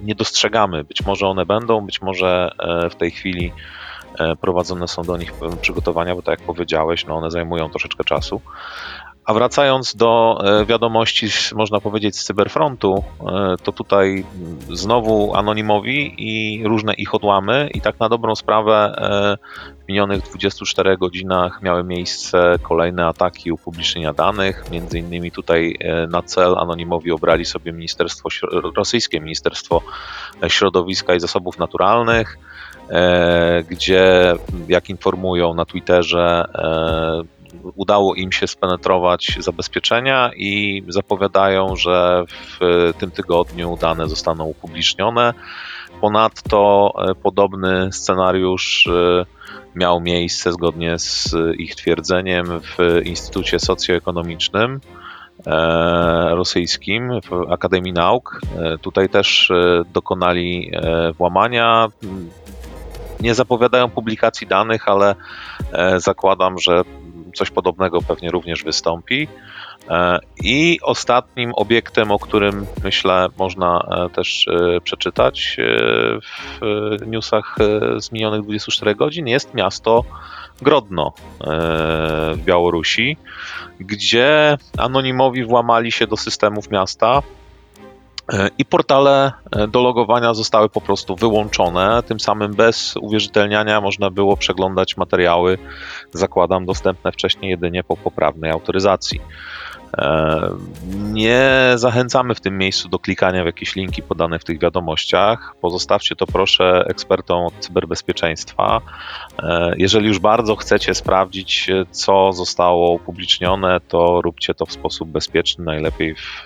nie 0.01 0.15
dostrzegamy. 0.15 0.83
Być 0.83 1.05
może 1.05 1.27
one 1.27 1.45
będą, 1.45 1.85
być 1.85 2.01
może 2.01 2.51
e, 2.59 2.89
w 2.89 2.95
tej 2.95 3.11
chwili 3.11 3.51
prowadzone 4.41 4.87
są 4.87 5.03
do 5.03 5.17
nich 5.17 5.33
przygotowania, 5.61 6.15
bo 6.15 6.21
tak 6.21 6.39
jak 6.39 6.47
powiedziałeś, 6.47 7.05
no 7.05 7.15
one 7.15 7.31
zajmują 7.31 7.69
troszeczkę 7.69 8.03
czasu. 8.03 8.41
A 9.25 9.33
wracając 9.33 9.95
do 9.95 10.41
e, 10.43 10.65
wiadomości, 10.65 11.27
można 11.55 11.79
powiedzieć, 11.79 12.17
z 12.17 12.23
cyberfrontu, 12.23 13.03
e, 13.19 13.55
to 13.63 13.71
tutaj 13.71 14.25
znowu 14.69 15.35
anonimowi 15.35 16.13
i 16.17 16.63
różne 16.67 16.93
ich 16.93 17.15
odłamy, 17.15 17.69
i 17.73 17.81
tak 17.81 17.99
na 17.99 18.09
dobrą 18.09 18.35
sprawę 18.35 18.95
e, 18.97 19.37
w 19.83 19.87
minionych 19.87 20.21
24 20.21 20.97
godzinach 20.97 21.61
miały 21.61 21.83
miejsce 21.83 22.55
kolejne 22.61 23.05
ataki 23.07 23.51
upublicznienia 23.51 24.13
danych. 24.13 24.63
Między 24.71 24.99
innymi 24.99 25.31
tutaj 25.31 25.77
na 26.09 26.21
cel 26.21 26.57
anonimowi 26.57 27.11
obrali 27.11 27.45
sobie 27.45 27.73
ministerstwo, 27.73 28.29
rosyjskie 28.75 29.19
Ministerstwo 29.19 29.81
Środowiska 30.47 31.15
i 31.15 31.19
Zasobów 31.19 31.59
Naturalnych 31.59 32.37
gdzie, 33.69 34.33
jak 34.67 34.89
informują 34.89 35.53
na 35.53 35.65
Twitterze, 35.65 36.45
udało 37.75 38.15
im 38.15 38.31
się 38.31 38.47
spenetrować 38.47 39.37
zabezpieczenia 39.39 40.31
i 40.35 40.83
zapowiadają, 40.87 41.75
że 41.75 42.23
w 42.29 42.59
tym 42.97 43.11
tygodniu 43.11 43.77
dane 43.81 44.09
zostaną 44.09 44.45
upublicznione. 44.45 45.33
Ponadto 46.01 46.93
e, 46.97 47.15
podobny 47.15 47.91
scenariusz 47.91 48.87
e, 48.87 49.25
miał 49.75 50.01
miejsce 50.01 50.51
zgodnie 50.51 50.99
z 50.99 51.35
ich 51.57 51.75
twierdzeniem 51.75 52.45
w 52.61 53.01
Instytucie 53.05 53.59
Socjoekonomicznym 53.59 54.79
e, 55.47 55.51
rosyjskim 56.35 57.09
w 57.21 57.51
Akademii 57.51 57.93
Nauk. 57.93 58.41
Tutaj 58.81 59.09
też 59.09 59.51
dokonali 59.93 60.71
włamania. 61.17 61.87
Nie 63.19 63.35
zapowiadają 63.35 63.89
publikacji 63.89 64.47
danych, 64.47 64.87
ale 64.87 65.15
zakładam, 65.97 66.59
że 66.59 66.83
coś 67.31 67.51
podobnego 67.51 68.01
pewnie 68.01 68.31
również 68.31 68.63
wystąpi. 68.63 69.27
E, 69.89 70.19
I 70.43 70.79
ostatnim 70.83 71.51
obiektem, 71.55 72.11
o 72.11 72.19
którym 72.19 72.65
myślę 72.83 73.27
można 73.37 73.87
e, 73.91 74.09
też 74.09 74.47
e, 74.47 74.81
przeczytać 74.81 75.57
w 76.61 77.07
newsach 77.07 77.55
z 77.99 78.11
minionych 78.11 78.41
24 78.41 78.95
godzin, 78.95 79.27
jest 79.27 79.53
miasto 79.53 80.03
Grodno 80.61 81.13
w 82.37 82.43
Białorusi, 82.45 83.17
gdzie 83.79 84.57
anonimowi 84.77 85.43
włamali 85.43 85.91
się 85.91 86.07
do 86.07 86.17
systemów 86.17 86.69
miasta 86.71 87.21
I 88.57 88.65
portale 88.65 89.31
e, 89.51 89.67
do 89.67 89.81
logowania 89.81 90.33
zostały 90.33 90.69
po 90.69 90.81
prostu 90.81 91.15
wyłączone. 91.15 92.03
Tym 92.03 92.19
samym 92.19 92.53
bez 92.53 92.97
uwierzytelniania 93.01 93.81
można 93.81 94.09
było 94.09 94.37
przeglądać 94.37 94.97
materiały, 94.97 95.57
zakładam, 96.13 96.65
dostępne 96.65 97.11
wcześniej 97.11 97.51
jedynie 97.51 97.83
po 97.83 97.97
poprawnej 97.97 98.51
autoryzacji. 98.51 99.21
E, 99.97 100.49
nie 100.93 101.73
zachęcamy 101.75 102.35
w 102.35 102.41
tym 102.41 102.57
miejscu 102.57 102.89
do 102.89 102.99
klikania 102.99 103.43
w 103.43 103.45
jakieś 103.45 103.75
linki 103.75 104.01
podane 104.01 104.39
w 104.39 104.43
tych 104.43 104.59
wiadomościach. 104.59 105.55
Pozostawcie 105.61 106.15
to 106.15 106.27
proszę 106.27 106.85
ekspertom 106.89 107.45
od 107.45 107.53
cyberbezpieczeństwa. 107.59 108.81
Jeżeli 109.77 110.07
już 110.07 110.19
bardzo 110.19 110.55
chcecie 110.55 110.95
sprawdzić, 110.95 111.69
co 111.91 112.33
zostało 112.33 112.91
upublicznione, 112.91 113.79
to 113.87 114.21
róbcie 114.21 114.53
to 114.53 114.65
w 114.65 114.71
sposób 114.71 115.09
bezpieczny, 115.09 115.65
najlepiej 115.65 116.15
w 116.15 116.45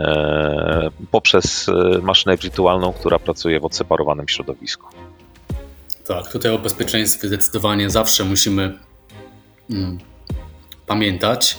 E, 0.00 0.90
poprzez 1.10 1.68
e, 1.68 1.98
maszynę 2.02 2.36
wirtualną, 2.36 2.92
która 2.92 3.18
pracuje 3.18 3.60
w 3.60 3.64
odseparowanym 3.64 4.28
środowisku. 4.28 4.86
Tak, 6.06 6.32
tutaj 6.32 6.52
o 6.52 6.58
bezpieczeństwie 6.58 7.28
zdecydowanie 7.28 7.90
zawsze 7.90 8.24
musimy 8.24 8.78
mm, 9.70 9.98
pamiętać. 10.86 11.58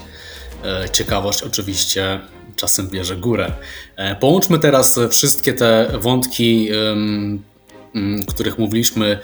E, 0.63 0.89
ciekawość 0.89 1.43
oczywiście 1.43 2.19
czasem 2.55 2.87
bierze 2.87 3.15
górę. 3.15 3.51
Połączmy 4.19 4.59
teraz 4.59 4.99
wszystkie 5.11 5.53
te 5.53 5.91
wątki, 5.99 6.69
mm, 6.71 7.43
których 8.27 8.57
mówiliśmy 8.57 9.19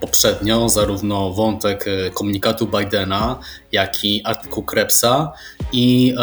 poprzednio, 0.00 0.68
zarówno 0.68 1.32
wątek 1.32 1.84
komunikatu 2.14 2.66
Bidena, 2.66 3.38
jak 3.72 4.04
i 4.04 4.22
artykuł 4.24 4.62
Krebsa 4.62 5.32
i 5.72 6.14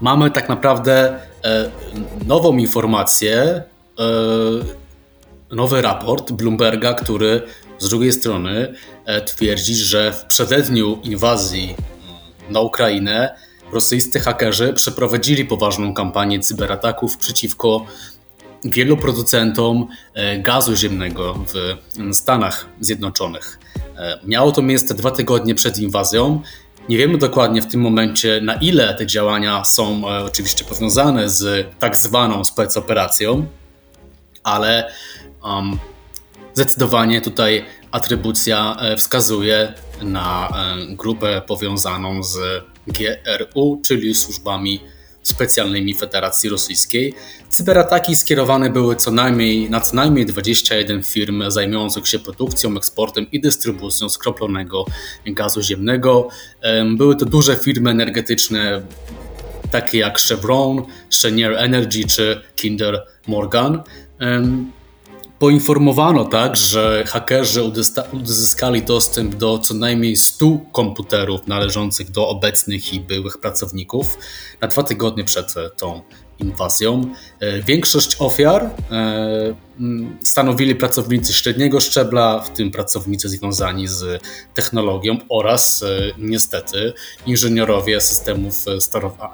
mamy 0.00 0.30
tak 0.30 0.48
naprawdę 0.48 1.18
e, 1.44 1.70
nową 2.26 2.56
informację, 2.56 3.40
e, 3.42 3.64
nowy 5.50 5.82
raport 5.82 6.32
Bloomberga, 6.32 6.94
który 6.94 7.42
z 7.78 7.88
drugiej 7.88 8.12
strony 8.12 8.74
e, 9.04 9.20
twierdzi, 9.20 9.74
że 9.74 10.12
w 10.12 10.24
przededniu 10.24 10.98
inwazji 11.02 11.74
na 12.50 12.60
Ukrainę 12.60 13.34
rosyjscy 13.72 14.20
hakerzy 14.20 14.72
przeprowadzili 14.72 15.44
poważną 15.44 15.94
kampanię 15.94 16.40
cyberataków 16.40 17.16
przeciwko 17.16 17.86
wielu 18.64 18.96
producentom 18.96 19.86
gazu 20.38 20.76
ziemnego 20.76 21.34
w 21.34 21.76
Stanach 22.16 22.66
Zjednoczonych. 22.80 23.58
Miało 24.24 24.52
to 24.52 24.62
miejsce 24.62 24.94
dwa 24.94 25.10
tygodnie 25.10 25.54
przed 25.54 25.78
inwazją 25.78 26.42
nie 26.88 26.98
wiemy 26.98 27.18
dokładnie 27.18 27.62
w 27.62 27.66
tym 27.66 27.80
momencie, 27.80 28.40
na 28.42 28.54
ile 28.54 28.94
te 28.94 29.06
działania 29.06 29.64
są 29.64 30.10
e, 30.10 30.24
oczywiście 30.24 30.64
powiązane 30.64 31.30
z 31.30 31.66
tak 31.78 31.96
zwaną 31.96 32.44
specoperacją, 32.44 33.46
ale 34.42 34.92
um, 35.44 35.78
zdecydowanie 36.58 37.20
tutaj 37.20 37.64
atrybucja 37.90 38.76
e, 38.80 38.96
wskazuje 38.96 39.72
na 40.02 40.48
e, 40.48 40.94
grupę 40.96 41.42
powiązaną 41.46 42.22
z 42.22 42.38
GRU, 42.86 43.80
czyli 43.84 44.14
służbami 44.14 44.80
specjalnymi 45.22 45.94
Federacji 45.94 46.48
Rosyjskiej. 46.48 47.14
Cyberataki 47.48 48.16
skierowane 48.16 48.70
były 48.70 48.96
co 48.96 49.10
najmniej, 49.10 49.70
na 49.70 49.80
co 49.80 49.96
najmniej 49.96 50.26
21 50.26 51.02
firm 51.02 51.50
zajmujących 51.50 52.08
się 52.08 52.18
produkcją, 52.18 52.76
eksportem 52.76 53.26
i 53.32 53.40
dystrybucją 53.40 54.08
skroplonego 54.08 54.84
gazu 55.26 55.62
ziemnego. 55.62 56.28
Były 56.96 57.16
to 57.16 57.24
duże 57.24 57.56
firmy 57.56 57.90
energetyczne, 57.90 58.82
takie 59.70 59.98
jak 59.98 60.18
Chevron, 60.18 60.82
Cheniere 61.22 61.58
Energy 61.58 62.04
czy 62.04 62.40
Kinder 62.56 63.06
Morgan. 63.26 63.82
Poinformowano 65.38 66.24
tak, 66.24 66.56
że 66.56 67.04
hakerzy 67.06 67.62
uzyskali 68.22 68.82
dostęp 68.82 69.34
do 69.34 69.58
co 69.58 69.74
najmniej 69.74 70.16
100 70.16 70.58
komputerów 70.72 71.46
należących 71.46 72.10
do 72.10 72.28
obecnych 72.28 72.94
i 72.94 73.00
byłych 73.00 73.38
pracowników 73.38 74.18
na 74.60 74.68
dwa 74.68 74.82
tygodnie 74.82 75.24
przed 75.24 75.54
tą 75.76 76.02
inwazją. 76.38 77.14
E, 77.40 77.62
większość 77.62 78.16
ofiar 78.18 78.70
e, 78.90 79.54
stanowili 80.22 80.74
pracownicy 80.74 81.32
średniego 81.32 81.80
szczebla, 81.80 82.40
w 82.40 82.50
tym 82.50 82.70
pracownicy 82.70 83.28
związani 83.28 83.88
z 83.88 84.22
technologią 84.54 85.18
oraz 85.28 85.82
e, 85.82 85.86
niestety 86.18 86.92
inżynierowie 87.26 88.00
systemów 88.00 88.64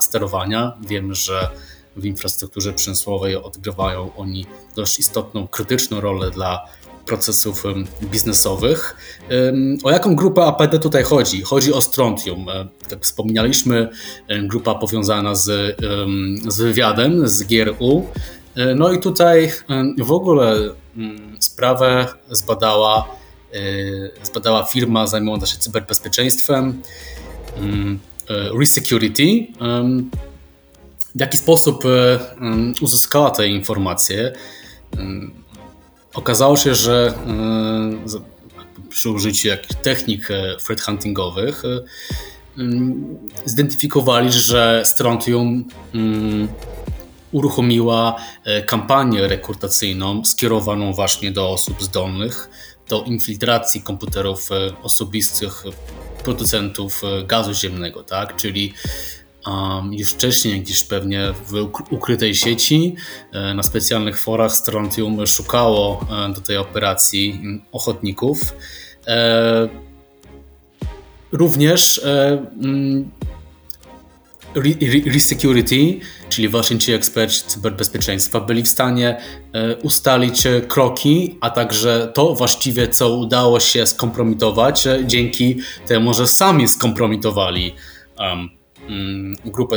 sterowania. 0.00 0.72
Wiemy, 0.88 1.14
że 1.14 1.50
w 1.96 2.04
infrastrukturze 2.04 2.72
przemysłowej 2.72 3.36
odgrywają 3.36 4.10
oni 4.16 4.46
dość 4.76 4.98
istotną, 4.98 5.48
krytyczną 5.48 6.00
rolę 6.00 6.30
dla 6.30 6.68
procesów 7.06 7.64
biznesowych. 8.02 8.96
O 9.84 9.90
jaką 9.90 10.16
grupę 10.16 10.44
APD 10.44 10.78
tutaj 10.78 11.02
chodzi? 11.02 11.42
Chodzi 11.42 11.72
o 11.72 11.80
Strontium. 11.80 12.48
E, 12.48 12.68
jak 12.90 13.02
wspominaliśmy, 13.04 13.88
grupa 14.42 14.74
powiązana 14.74 15.34
z, 15.34 15.76
z 16.48 16.58
wywiadem, 16.58 17.28
z 17.28 17.42
GRU. 17.42 18.06
E, 18.54 18.74
no 18.74 18.92
i 18.92 19.00
tutaj 19.00 19.52
w 19.98 20.12
ogóle 20.12 20.56
sprawę 21.38 22.06
zbadała, 22.30 23.08
e, 23.52 24.26
zbadała 24.26 24.64
firma 24.64 25.06
zajmująca 25.06 25.46
się 25.46 25.56
cyberbezpieczeństwem 25.56 26.82
Resecurity. 28.60 29.46
W 31.14 31.20
jaki 31.20 31.36
sposób 31.36 31.84
uzyskała 32.80 33.30
te 33.30 33.48
informacje? 33.48 34.32
Okazało 36.14 36.56
się, 36.56 36.74
że 36.74 37.14
e, 38.16 38.88
przy 38.88 39.10
użyciu 39.10 39.48
technik 39.82 40.30
e, 40.30 40.56
threat 40.56 40.80
huntingowych 40.80 41.62
e, 41.64 41.80
zidentyfikowali, 43.44 44.32
że 44.32 44.82
Strontium 44.84 45.64
uruchomiła 47.32 48.16
kampanię 48.66 49.28
rekrutacyjną 49.28 50.24
skierowaną 50.24 50.92
właśnie 50.92 51.32
do 51.32 51.50
osób 51.50 51.82
zdolnych 51.82 52.50
do 52.88 53.02
infiltracji 53.02 53.82
komputerów 53.82 54.48
osobistych 54.82 55.64
producentów 56.24 57.02
gazu 57.26 57.54
ziemnego, 57.54 58.02
tak? 58.02 58.36
Czyli 58.36 58.74
już 59.90 60.10
wcześniej, 60.10 60.60
gdzieś 60.60 60.82
pewnie 60.82 61.32
w 61.46 61.68
ukrytej 61.90 62.34
sieci, 62.34 62.96
e, 63.32 63.54
na 63.54 63.62
specjalnych 63.62 64.20
forach 64.20 64.52
Strontium 64.52 65.26
szukało 65.26 66.06
e, 66.30 66.32
do 66.34 66.40
tej 66.40 66.56
operacji 66.56 67.40
ochotników. 67.72 68.40
E, 69.06 69.68
również 71.32 72.00
mm, 72.04 73.10
Resecurity, 75.06 76.00
czyli 76.28 76.48
właśnie 76.48 76.78
ci 76.78 76.92
eksperci 76.92 77.42
cyberbezpieczeństwa, 77.46 78.40
byli 78.40 78.62
w 78.62 78.68
stanie 78.68 79.20
ustalić 79.82 80.42
kroki, 80.68 81.38
a 81.40 81.50
także 81.50 82.12
to 82.14 82.34
właściwie, 82.34 82.88
co 82.88 83.16
udało 83.16 83.60
się 83.60 83.86
skompromitować, 83.86 84.84
dzięki 85.06 85.56
temu, 85.86 86.14
że 86.14 86.26
sami 86.26 86.68
skompromitowali 86.68 87.74
Mm, 88.18 88.48
grupę, 89.44 89.76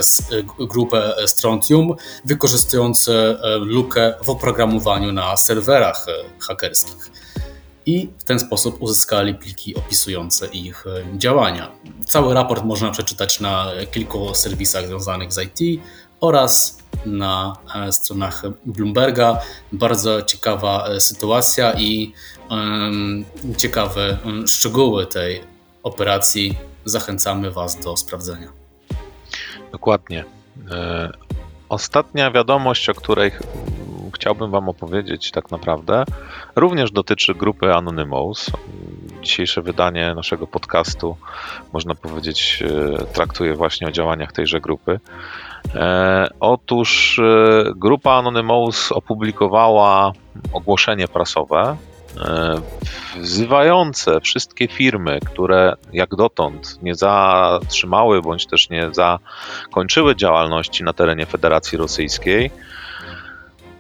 grupę 0.60 1.14
Strontium, 1.28 1.96
wykorzystując 2.26 3.10
e, 3.10 3.38
lukę 3.60 4.14
w 4.24 4.30
oprogramowaniu 4.30 5.12
na 5.12 5.38
serwerach 5.38 6.06
e, 6.08 6.12
hakerskich. 6.40 7.12
I 7.86 8.10
w 8.18 8.24
ten 8.24 8.40
sposób 8.40 8.82
uzyskali 8.82 9.36
pliki 9.36 9.76
opisujące 9.76 10.48
ich 10.48 10.86
e, 10.88 11.18
działania. 11.18 11.72
Cały 12.06 12.34
raport 12.34 12.64
można 12.64 12.92
przeczytać 12.92 13.40
na 13.40 13.72
kilku 13.92 14.34
serwisach 14.34 14.88
związanych 14.88 15.34
z 15.34 15.60
IT 15.60 15.82
oraz 16.20 16.78
na 17.06 17.58
stronach 17.92 18.44
Bloomberga. 18.66 19.42
Bardzo 19.72 20.22
ciekawa 20.22 21.00
sytuacja 21.00 21.74
i 21.74 22.14
um, 22.50 23.26
ciekawe 23.58 24.18
szczegóły 24.48 25.06
tej 25.06 25.44
operacji. 25.84 26.58
Zachęcamy 26.86 27.52
Was 27.52 27.80
do 27.80 27.98
sprawdzenia. 27.98 28.57
Dokładnie. 29.72 30.24
E, 30.72 31.10
ostatnia 31.70 32.32
wiadomość, 32.32 32.90
o 32.90 32.94
której 32.94 33.32
chciałbym 34.16 34.52
Wam 34.52 34.70
opowiedzieć, 34.70 35.32
tak 35.32 35.52
naprawdę, 35.52 36.04
również 36.56 36.92
dotyczy 36.92 37.36
grupy 37.36 37.74
Anonymous. 37.74 38.52
Dzisiejsze 39.22 39.62
wydanie 39.62 40.14
naszego 40.16 40.48
podcastu, 40.48 41.18
można 41.74 41.96
powiedzieć, 41.96 42.64
e, 43.02 43.06
traktuje 43.06 43.56
właśnie 43.56 43.88
o 43.88 43.92
działaniach 43.92 44.32
tejże 44.32 44.62
grupy. 44.62 45.00
E, 45.76 46.28
otóż 46.40 47.22
grupa 47.76 48.12
Anonymous 48.12 48.92
opublikowała 48.92 50.12
ogłoszenie 50.54 51.08
prasowe, 51.08 51.78
wzywające 53.16 54.22
wszystkie 54.22 54.68
firmy, 54.68 55.20
które 55.26 55.74
jak 55.94 56.16
dotąd 56.16 56.80
nie 56.82 56.96
zatrzymały 56.96 58.22
bądź 58.22 58.48
też 58.48 58.70
nie 58.70 58.90
zakończyły 58.92 60.16
działalności 60.16 60.84
na 60.84 60.94
terenie 60.94 61.26
Federacji 61.26 61.78
Rosyjskiej, 61.78 62.52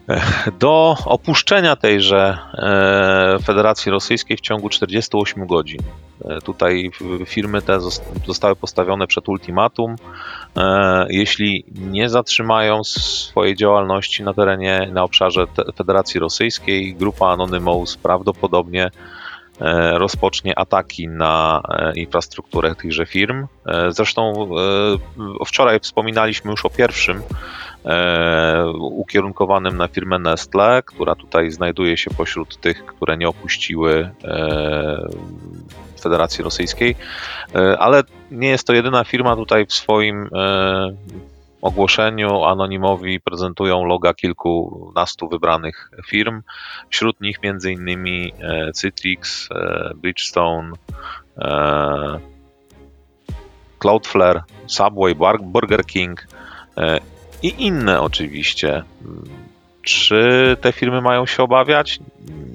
do 0.59 0.97
opuszczenia 1.05 1.75
tejże 1.75 2.37
e, 2.53 3.39
Federacji 3.43 3.91
Rosyjskiej 3.91 4.37
w 4.37 4.41
ciągu 4.41 4.69
48 4.69 5.47
godzin. 5.47 5.81
E, 6.25 6.41
tutaj 6.41 6.91
firmy 7.25 7.61
te 7.61 7.79
zostały 8.25 8.55
postawione 8.55 9.07
przed 9.07 9.29
ultimatum. 9.29 9.95
E, 10.57 11.07
jeśli 11.09 11.65
nie 11.75 12.09
zatrzymają 12.09 12.83
swojej 12.83 13.55
działalności 13.55 14.23
na 14.23 14.33
terenie, 14.33 14.89
na 14.91 15.03
obszarze 15.03 15.45
Federacji 15.75 16.19
Rosyjskiej, 16.19 16.95
grupa 16.95 17.27
Anonymous 17.27 17.97
prawdopodobnie 17.97 18.91
rozpocznie 19.93 20.59
ataki 20.59 21.07
na 21.07 21.61
infrastrukturę 21.95 22.75
tychże 22.75 23.05
firm. 23.05 23.47
Zresztą 23.89 24.49
wczoraj 25.45 25.79
wspominaliśmy 25.79 26.51
już 26.51 26.65
o 26.65 26.69
pierwszym 26.69 27.21
ukierunkowanym 28.79 29.77
na 29.77 29.87
firmę 29.87 30.19
Nestle, 30.19 30.83
która 30.85 31.15
tutaj 31.15 31.51
znajduje 31.51 31.97
się 31.97 32.11
pośród 32.11 32.61
tych, 32.61 32.85
które 32.85 33.17
nie 33.17 33.29
opuściły 33.29 34.11
e, 34.23 35.07
Federacji 36.01 36.43
Rosyjskiej, 36.43 36.95
e, 37.55 37.79
ale 37.79 38.03
nie 38.31 38.49
jest 38.49 38.67
to 38.67 38.73
jedyna 38.73 39.03
firma 39.03 39.35
tutaj 39.35 39.65
w 39.65 39.73
swoim 39.73 40.29
ogłoszeniu 41.61 42.43
anonimowi 42.43 43.19
prezentują 43.19 43.85
loga 43.85 44.13
kilkunastu 44.13 45.29
wybranych 45.29 45.91
firm, 46.07 46.41
wśród 46.89 47.21
nich 47.21 47.37
m.in. 47.41 48.05
Citrix, 48.81 49.49
Bridgestone, 49.95 50.71
Cloudflare, 53.79 54.43
Subway, 54.67 55.15
Burger 55.41 55.85
King 55.85 56.27
i 57.43 57.65
inne 57.65 58.01
oczywiście. 58.01 58.83
Czy 59.81 60.57
te 60.61 60.71
firmy 60.71 61.01
mają 61.01 61.25
się 61.25 61.43
obawiać? 61.43 61.99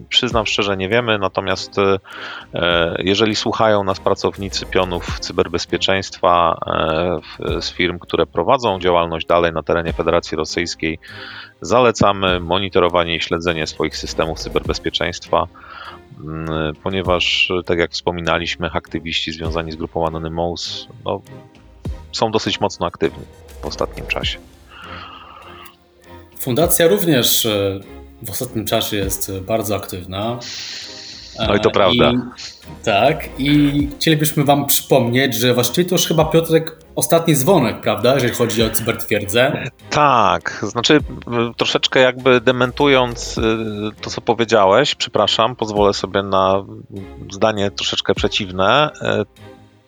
Przyznam 0.09 0.47
szczerze, 0.47 0.77
nie 0.77 0.89
wiemy, 0.89 1.19
natomiast 1.19 1.77
e, 2.55 2.97
jeżeli 2.99 3.37
słuchają 3.37 3.85
nas 3.85 4.01
pracownicy 4.01 4.67
pionów 4.67 5.21
cyberbezpieczeństwa 5.21 6.59
e, 7.41 7.63
z 7.63 7.73
firm, 7.73 7.99
które 7.99 8.27
prowadzą 8.27 8.81
działalność 8.81 9.27
dalej 9.27 9.53
na 9.53 9.63
terenie 9.63 9.93
Federacji 9.93 10.37
Rosyjskiej, 10.37 10.99
zalecamy 11.61 12.41
monitorowanie 12.41 13.17
i 13.17 13.21
śledzenie 13.21 13.67
swoich 13.67 13.97
systemów 13.97 14.39
cyberbezpieczeństwa, 14.39 15.47
ponieważ, 16.83 17.53
tak 17.67 17.79
jak 17.79 17.91
wspominaliśmy, 17.91 18.71
aktywiści 18.71 19.33
związani 19.33 19.73
z 19.73 19.77
grupą 19.77 20.07
Anonymous 20.07 20.89
no, 21.05 21.23
są 22.13 22.31
dosyć 22.31 22.61
mocno 22.61 22.87
aktywni 22.87 23.25
w 23.63 23.67
ostatnim 23.67 24.07
czasie. 24.07 24.39
Fundacja 26.43 26.89
również 26.89 27.47
e, 27.47 27.81
w 28.23 28.31
ostatnim 28.31 28.65
czasie 28.65 28.97
jest 28.97 29.33
bardzo 29.41 29.77
aktywna. 29.77 30.39
No 31.49 31.55
i 31.55 31.61
to 31.61 31.71
prawda. 31.71 32.13
I, 32.13 32.19
tak, 32.85 33.29
i 33.39 33.89
chcielibyśmy 33.97 34.45
Wam 34.45 34.67
przypomnieć, 34.67 35.35
że 35.35 35.55
właściwie 35.55 35.89
to 35.89 35.95
już 35.95 36.07
chyba 36.07 36.25
Piotrek 36.25 36.77
ostatni 36.95 37.37
dzwonek, 37.37 37.81
prawda, 37.81 38.15
jeżeli 38.15 38.33
chodzi 38.35 38.63
o 38.63 38.71
cybertwierdzę? 38.71 39.65
Tak, 39.91 40.65
znaczy 40.69 41.01
troszeczkę 41.57 42.01
jakby 42.01 42.41
dementując 42.41 43.41
to, 44.01 44.11
co 44.11 44.21
powiedziałeś, 44.21 44.95
przepraszam, 44.95 45.57
pozwolę 45.57 45.95
sobie 45.95 46.23
na 46.23 46.65
zdanie 47.31 47.71
troszeczkę 47.71 48.15
przeciwne. 48.15 48.91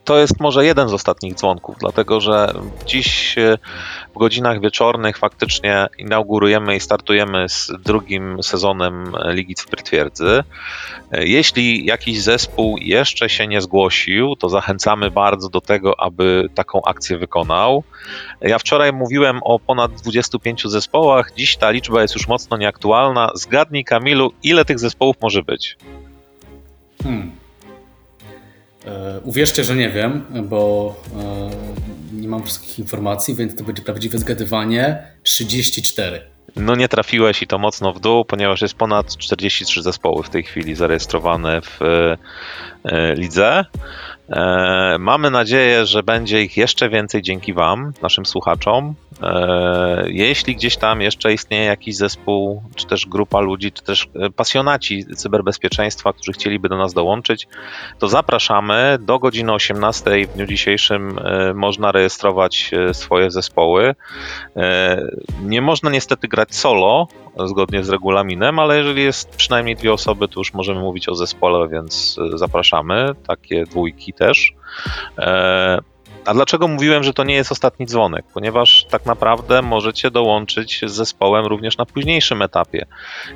To 0.05 0.19
jest 0.19 0.41
może 0.41 0.67
jeden 0.67 0.89
z 0.89 0.93
ostatnich 0.93 1.35
dzwonków, 1.35 1.77
dlatego 1.79 2.21
że 2.21 2.53
dziś 2.87 3.39
e, 3.39 3.59
w 4.15 4.19
godzinach 4.19 4.61
wieczornych 4.61 5.19
faktycznie 5.19 5.87
inaugurujemy 5.99 6.77
i 6.77 6.81
startujemy 6.81 7.49
z 7.49 7.73
drugim 7.85 8.43
sezonem 8.43 9.13
Ligi 9.29 9.55
Cybertwierdzy. 9.55 10.45
E, 11.13 11.27
jeśli 11.27 11.85
jakiś 11.85 12.23
zespół 12.23 12.79
jeszcze 12.79 13.29
się 13.29 13.47
nie 13.47 13.61
zgłosił, 13.61 14.37
to 14.37 14.49
zachęcamy 14.49 15.11
bardzo 15.11 15.49
do 15.49 15.61
tego, 15.61 16.01
aby 16.01 16.49
taką 16.55 16.83
akcję 16.83 17.19
wykonał. 17.19 17.85
Ja 18.41 18.59
wczoraj 18.59 18.93
mówiłem 18.93 19.41
o 19.43 19.59
ponad 19.59 19.93
25 19.93 20.63
zespołach, 20.65 21.33
dziś 21.37 21.57
ta 21.57 21.71
liczba 21.71 22.03
jest 22.03 22.15
już 22.15 22.29
mocno 22.29 22.57
nieaktualna. 22.57 23.31
Zgadnij, 23.35 23.85
Kamilu, 23.85 24.33
ile 24.43 24.65
tych 24.65 24.79
zespołów 24.79 25.17
może 25.23 25.43
być? 25.43 25.77
Hmm. 27.03 27.44
E, 28.87 29.21
uwierzcie, 29.21 29.65
że 29.65 29.77
nie 29.77 29.91
wiem, 29.91 30.25
bo 30.45 30.95
e, 31.21 31.51
nie 32.13 32.29
mam 32.29 32.45
wszystkich 32.45 32.79
informacji, 32.79 33.35
więc 33.35 33.57
to 33.57 33.65
będzie 33.65 33.83
prawdziwe 33.83 34.19
zgadywanie. 34.19 35.07
34. 35.23 36.21
No 36.57 36.75
nie 36.75 36.89
trafiłeś 36.89 37.43
i 37.43 37.47
to 37.47 37.59
mocno 37.59 37.93
w 37.93 38.01
dół, 38.01 38.25
ponieważ 38.25 38.63
jest 38.63 38.75
ponad 38.75 39.17
43 39.17 39.83
zespoły 39.83 40.23
w 40.23 40.31
tej 40.31 40.43
chwili 40.43 40.75
zarejestrowane 40.75 41.61
w 41.61 41.81
e, 41.83 43.15
lidze. 43.15 43.65
Mamy 44.99 45.31
nadzieję, 45.31 45.87
że 45.87 46.03
będzie 46.03 46.43
ich 46.43 46.57
jeszcze 46.57 46.89
więcej 46.89 47.23
dzięki 47.23 47.55
Wam, 47.55 47.93
naszym 48.03 48.27
słuchaczom. 48.27 48.95
E, 49.23 50.05
jeśli 50.09 50.57
gdzieś 50.57 50.77
tam 50.77 51.01
jeszcze 51.01 51.33
istnieje 51.33 51.65
jakiś 51.65 51.97
zespół, 51.97 52.63
czy 52.75 52.87
też 52.87 53.07
grupa 53.07 53.41
ludzi, 53.41 53.73
czy 53.73 53.83
też 53.83 54.09
e, 54.15 54.31
pasjonaci 54.31 55.05
cyberbezpieczeństwa, 55.17 56.13
którzy 56.13 56.33
chcieliby 56.33 56.69
do 56.69 56.77
nas 56.77 56.95
dołączyć, 56.95 57.49
to 57.99 58.09
zapraszamy. 58.09 58.99
Do 59.01 59.19
godziny 59.19 59.53
18 59.53 60.27
w 60.27 60.35
dniu 60.35 60.47
dzisiejszym 60.47 61.19
można 61.55 61.93
rejestrować 61.93 62.71
swoje 62.93 63.31
zespoły. 63.31 63.95
Nie 65.43 65.63
można 65.63 65.91
niestety 65.91 66.29
grać 66.29 66.55
solo, 66.55 67.09
zgodnie 67.45 67.85
z 67.85 67.91
regulaminem, 67.91 68.59
ale 68.59 68.79
jeżeli 68.79 69.03
jest 69.03 69.31
przynajmniej 69.31 69.77
dwie 69.77 69.93
osoby, 69.93 70.29
to 70.29 70.41
już 70.41 70.55
możemy 70.55 70.81
mówić 70.81 71.09
o 71.09 71.15
zespole, 71.15 71.69
więc 71.69 72.17
zapraszamy. 72.35 73.15
Takie 73.27 73.65
dwójki 73.65 74.13
też. 74.13 74.55
A 76.27 76.35
dlaczego 76.35 76.69
mówiłem, 76.69 77.03
że 77.03 77.13
to 77.13 77.25
nie 77.25 77.35
jest 77.35 77.53
ostatni 77.53 77.87
dzwonek? 77.87 78.25
Ponieważ 78.35 78.87
tak 78.91 79.07
naprawdę 79.07 79.63
możecie 79.63 80.11
dołączyć 80.11 80.81
z 80.87 80.93
zespołem 80.93 81.47
również 81.47 81.79
na 81.79 81.87
późniejszym 81.87 82.43
etapie. 82.43 82.87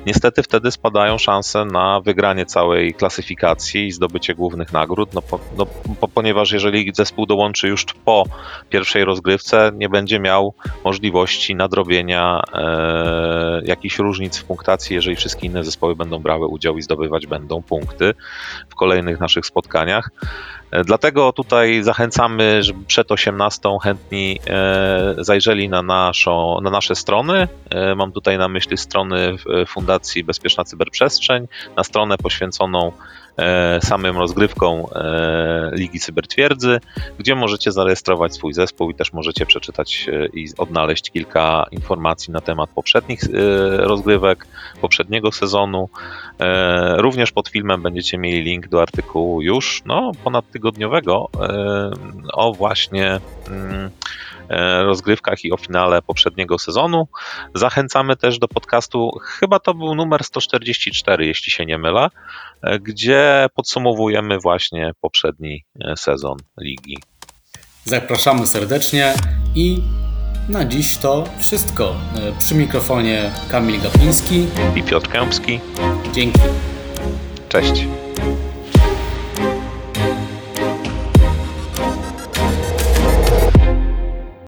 Niestety 0.05 0.43
wtedy 0.43 0.71
spadają 0.71 1.17
szanse 1.17 1.65
na 1.65 2.01
wygranie 2.01 2.45
całej 2.45 2.93
klasyfikacji 2.93 3.87
i 3.87 3.91
zdobycie 3.91 4.35
głównych 4.35 4.73
nagród, 4.73 5.13
no, 5.13 5.21
po, 5.21 5.39
no 5.57 5.65
po, 5.99 6.07
ponieważ 6.07 6.51
jeżeli 6.51 6.91
zespół 6.93 7.25
dołączy 7.25 7.67
już 7.67 7.85
po 8.05 8.23
pierwszej 8.69 9.05
rozgrywce, 9.05 9.71
nie 9.75 9.89
będzie 9.89 10.19
miał 10.19 10.53
możliwości 10.83 11.55
nadrobienia 11.55 12.41
e, 12.53 13.61
jakichś 13.65 13.99
różnic 13.99 14.37
w 14.37 14.43
punktacji, 14.43 14.95
jeżeli 14.95 15.15
wszystkie 15.15 15.47
inne 15.47 15.63
zespoły 15.63 15.95
będą 15.95 16.19
brały 16.19 16.47
udział 16.47 16.77
i 16.77 16.81
zdobywać 16.81 17.27
będą 17.27 17.61
punkty 17.61 18.13
w 18.69 18.75
kolejnych 18.75 19.19
naszych 19.19 19.45
spotkaniach. 19.45 20.09
E, 20.71 20.83
dlatego 20.83 21.33
tutaj 21.33 21.83
zachęcamy, 21.83 22.63
żeby 22.63 22.85
przed 22.85 23.11
18 23.11 23.69
chętni 23.83 24.39
e, 24.47 25.15
zajrzeli 25.17 25.69
na, 25.69 25.81
naszą, 25.81 26.61
na 26.61 26.69
nasze 26.69 26.95
strony. 26.95 27.47
E, 27.69 27.95
mam 27.95 28.11
tutaj 28.11 28.37
na 28.37 28.47
myśli 28.47 28.77
strony 28.77 29.35
Fundacji 29.67 30.23
Bezpieczna 30.23 30.63
Cyberprzestrzeń, 30.63 31.47
na 31.77 31.83
stronę 31.83 32.17
poświęconą 32.17 32.91
samym 33.81 34.17
rozgrywką 34.17 34.89
e, 34.89 35.71
Ligi 35.73 35.99
Cybertwierdzy, 35.99 36.79
gdzie 37.19 37.35
możecie 37.35 37.71
zarejestrować 37.71 38.35
swój 38.35 38.53
zespół 38.53 38.89
i 38.91 38.95
też 38.95 39.13
możecie 39.13 39.45
przeczytać 39.45 40.09
e, 40.13 40.27
i 40.27 40.47
odnaleźć 40.57 41.11
kilka 41.11 41.65
informacji 41.71 42.33
na 42.33 42.41
temat 42.41 42.69
poprzednich 42.69 43.19
rozgrywek, 43.77 44.47
poprzedniego 44.81 45.31
sezonu. 45.31 45.89
Również 46.97 47.31
pod 47.31 47.49
filmem 47.49 47.81
będziecie 47.81 48.17
mieli 48.17 48.41
link 48.41 48.67
do 48.67 48.81
artykułu 48.81 49.41
już 49.41 49.81
no, 49.85 50.11
ponadtygodniowego 50.23 51.29
o 52.33 52.53
właśnie 52.53 53.19
mm, 53.47 53.91
E, 54.49 54.83
rozgrywkach 54.83 55.45
i 55.45 55.51
o 55.51 55.57
finale 55.57 56.01
poprzedniego 56.01 56.59
sezonu. 56.59 57.07
Zachęcamy 57.53 58.15
też 58.15 58.39
do 58.39 58.47
podcastu, 58.47 59.11
chyba 59.23 59.59
to 59.59 59.73
był 59.73 59.95
numer 59.95 60.23
144, 60.23 61.25
jeśli 61.25 61.51
się 61.51 61.65
nie 61.65 61.77
mylę, 61.77 62.05
e, 62.05 62.09
gdzie 62.81 63.47
podsumowujemy 63.55 64.39
właśnie 64.39 64.91
poprzedni 65.01 65.65
e, 65.81 65.97
sezon 65.97 66.37
ligi. 66.61 66.97
Zapraszamy 67.85 68.47
serdecznie 68.47 69.13
i 69.55 69.77
na 70.49 70.65
dziś 70.65 70.97
to 70.97 71.23
wszystko. 71.39 71.95
Przy 72.39 72.55
mikrofonie 72.55 73.31
Kamil 73.51 73.81
Gapiński 73.81 74.47
i 74.75 74.83
Piotr 74.83 75.09
Kępski. 75.09 75.59
Dzięki. 76.13 76.39
Cześć. 77.49 77.87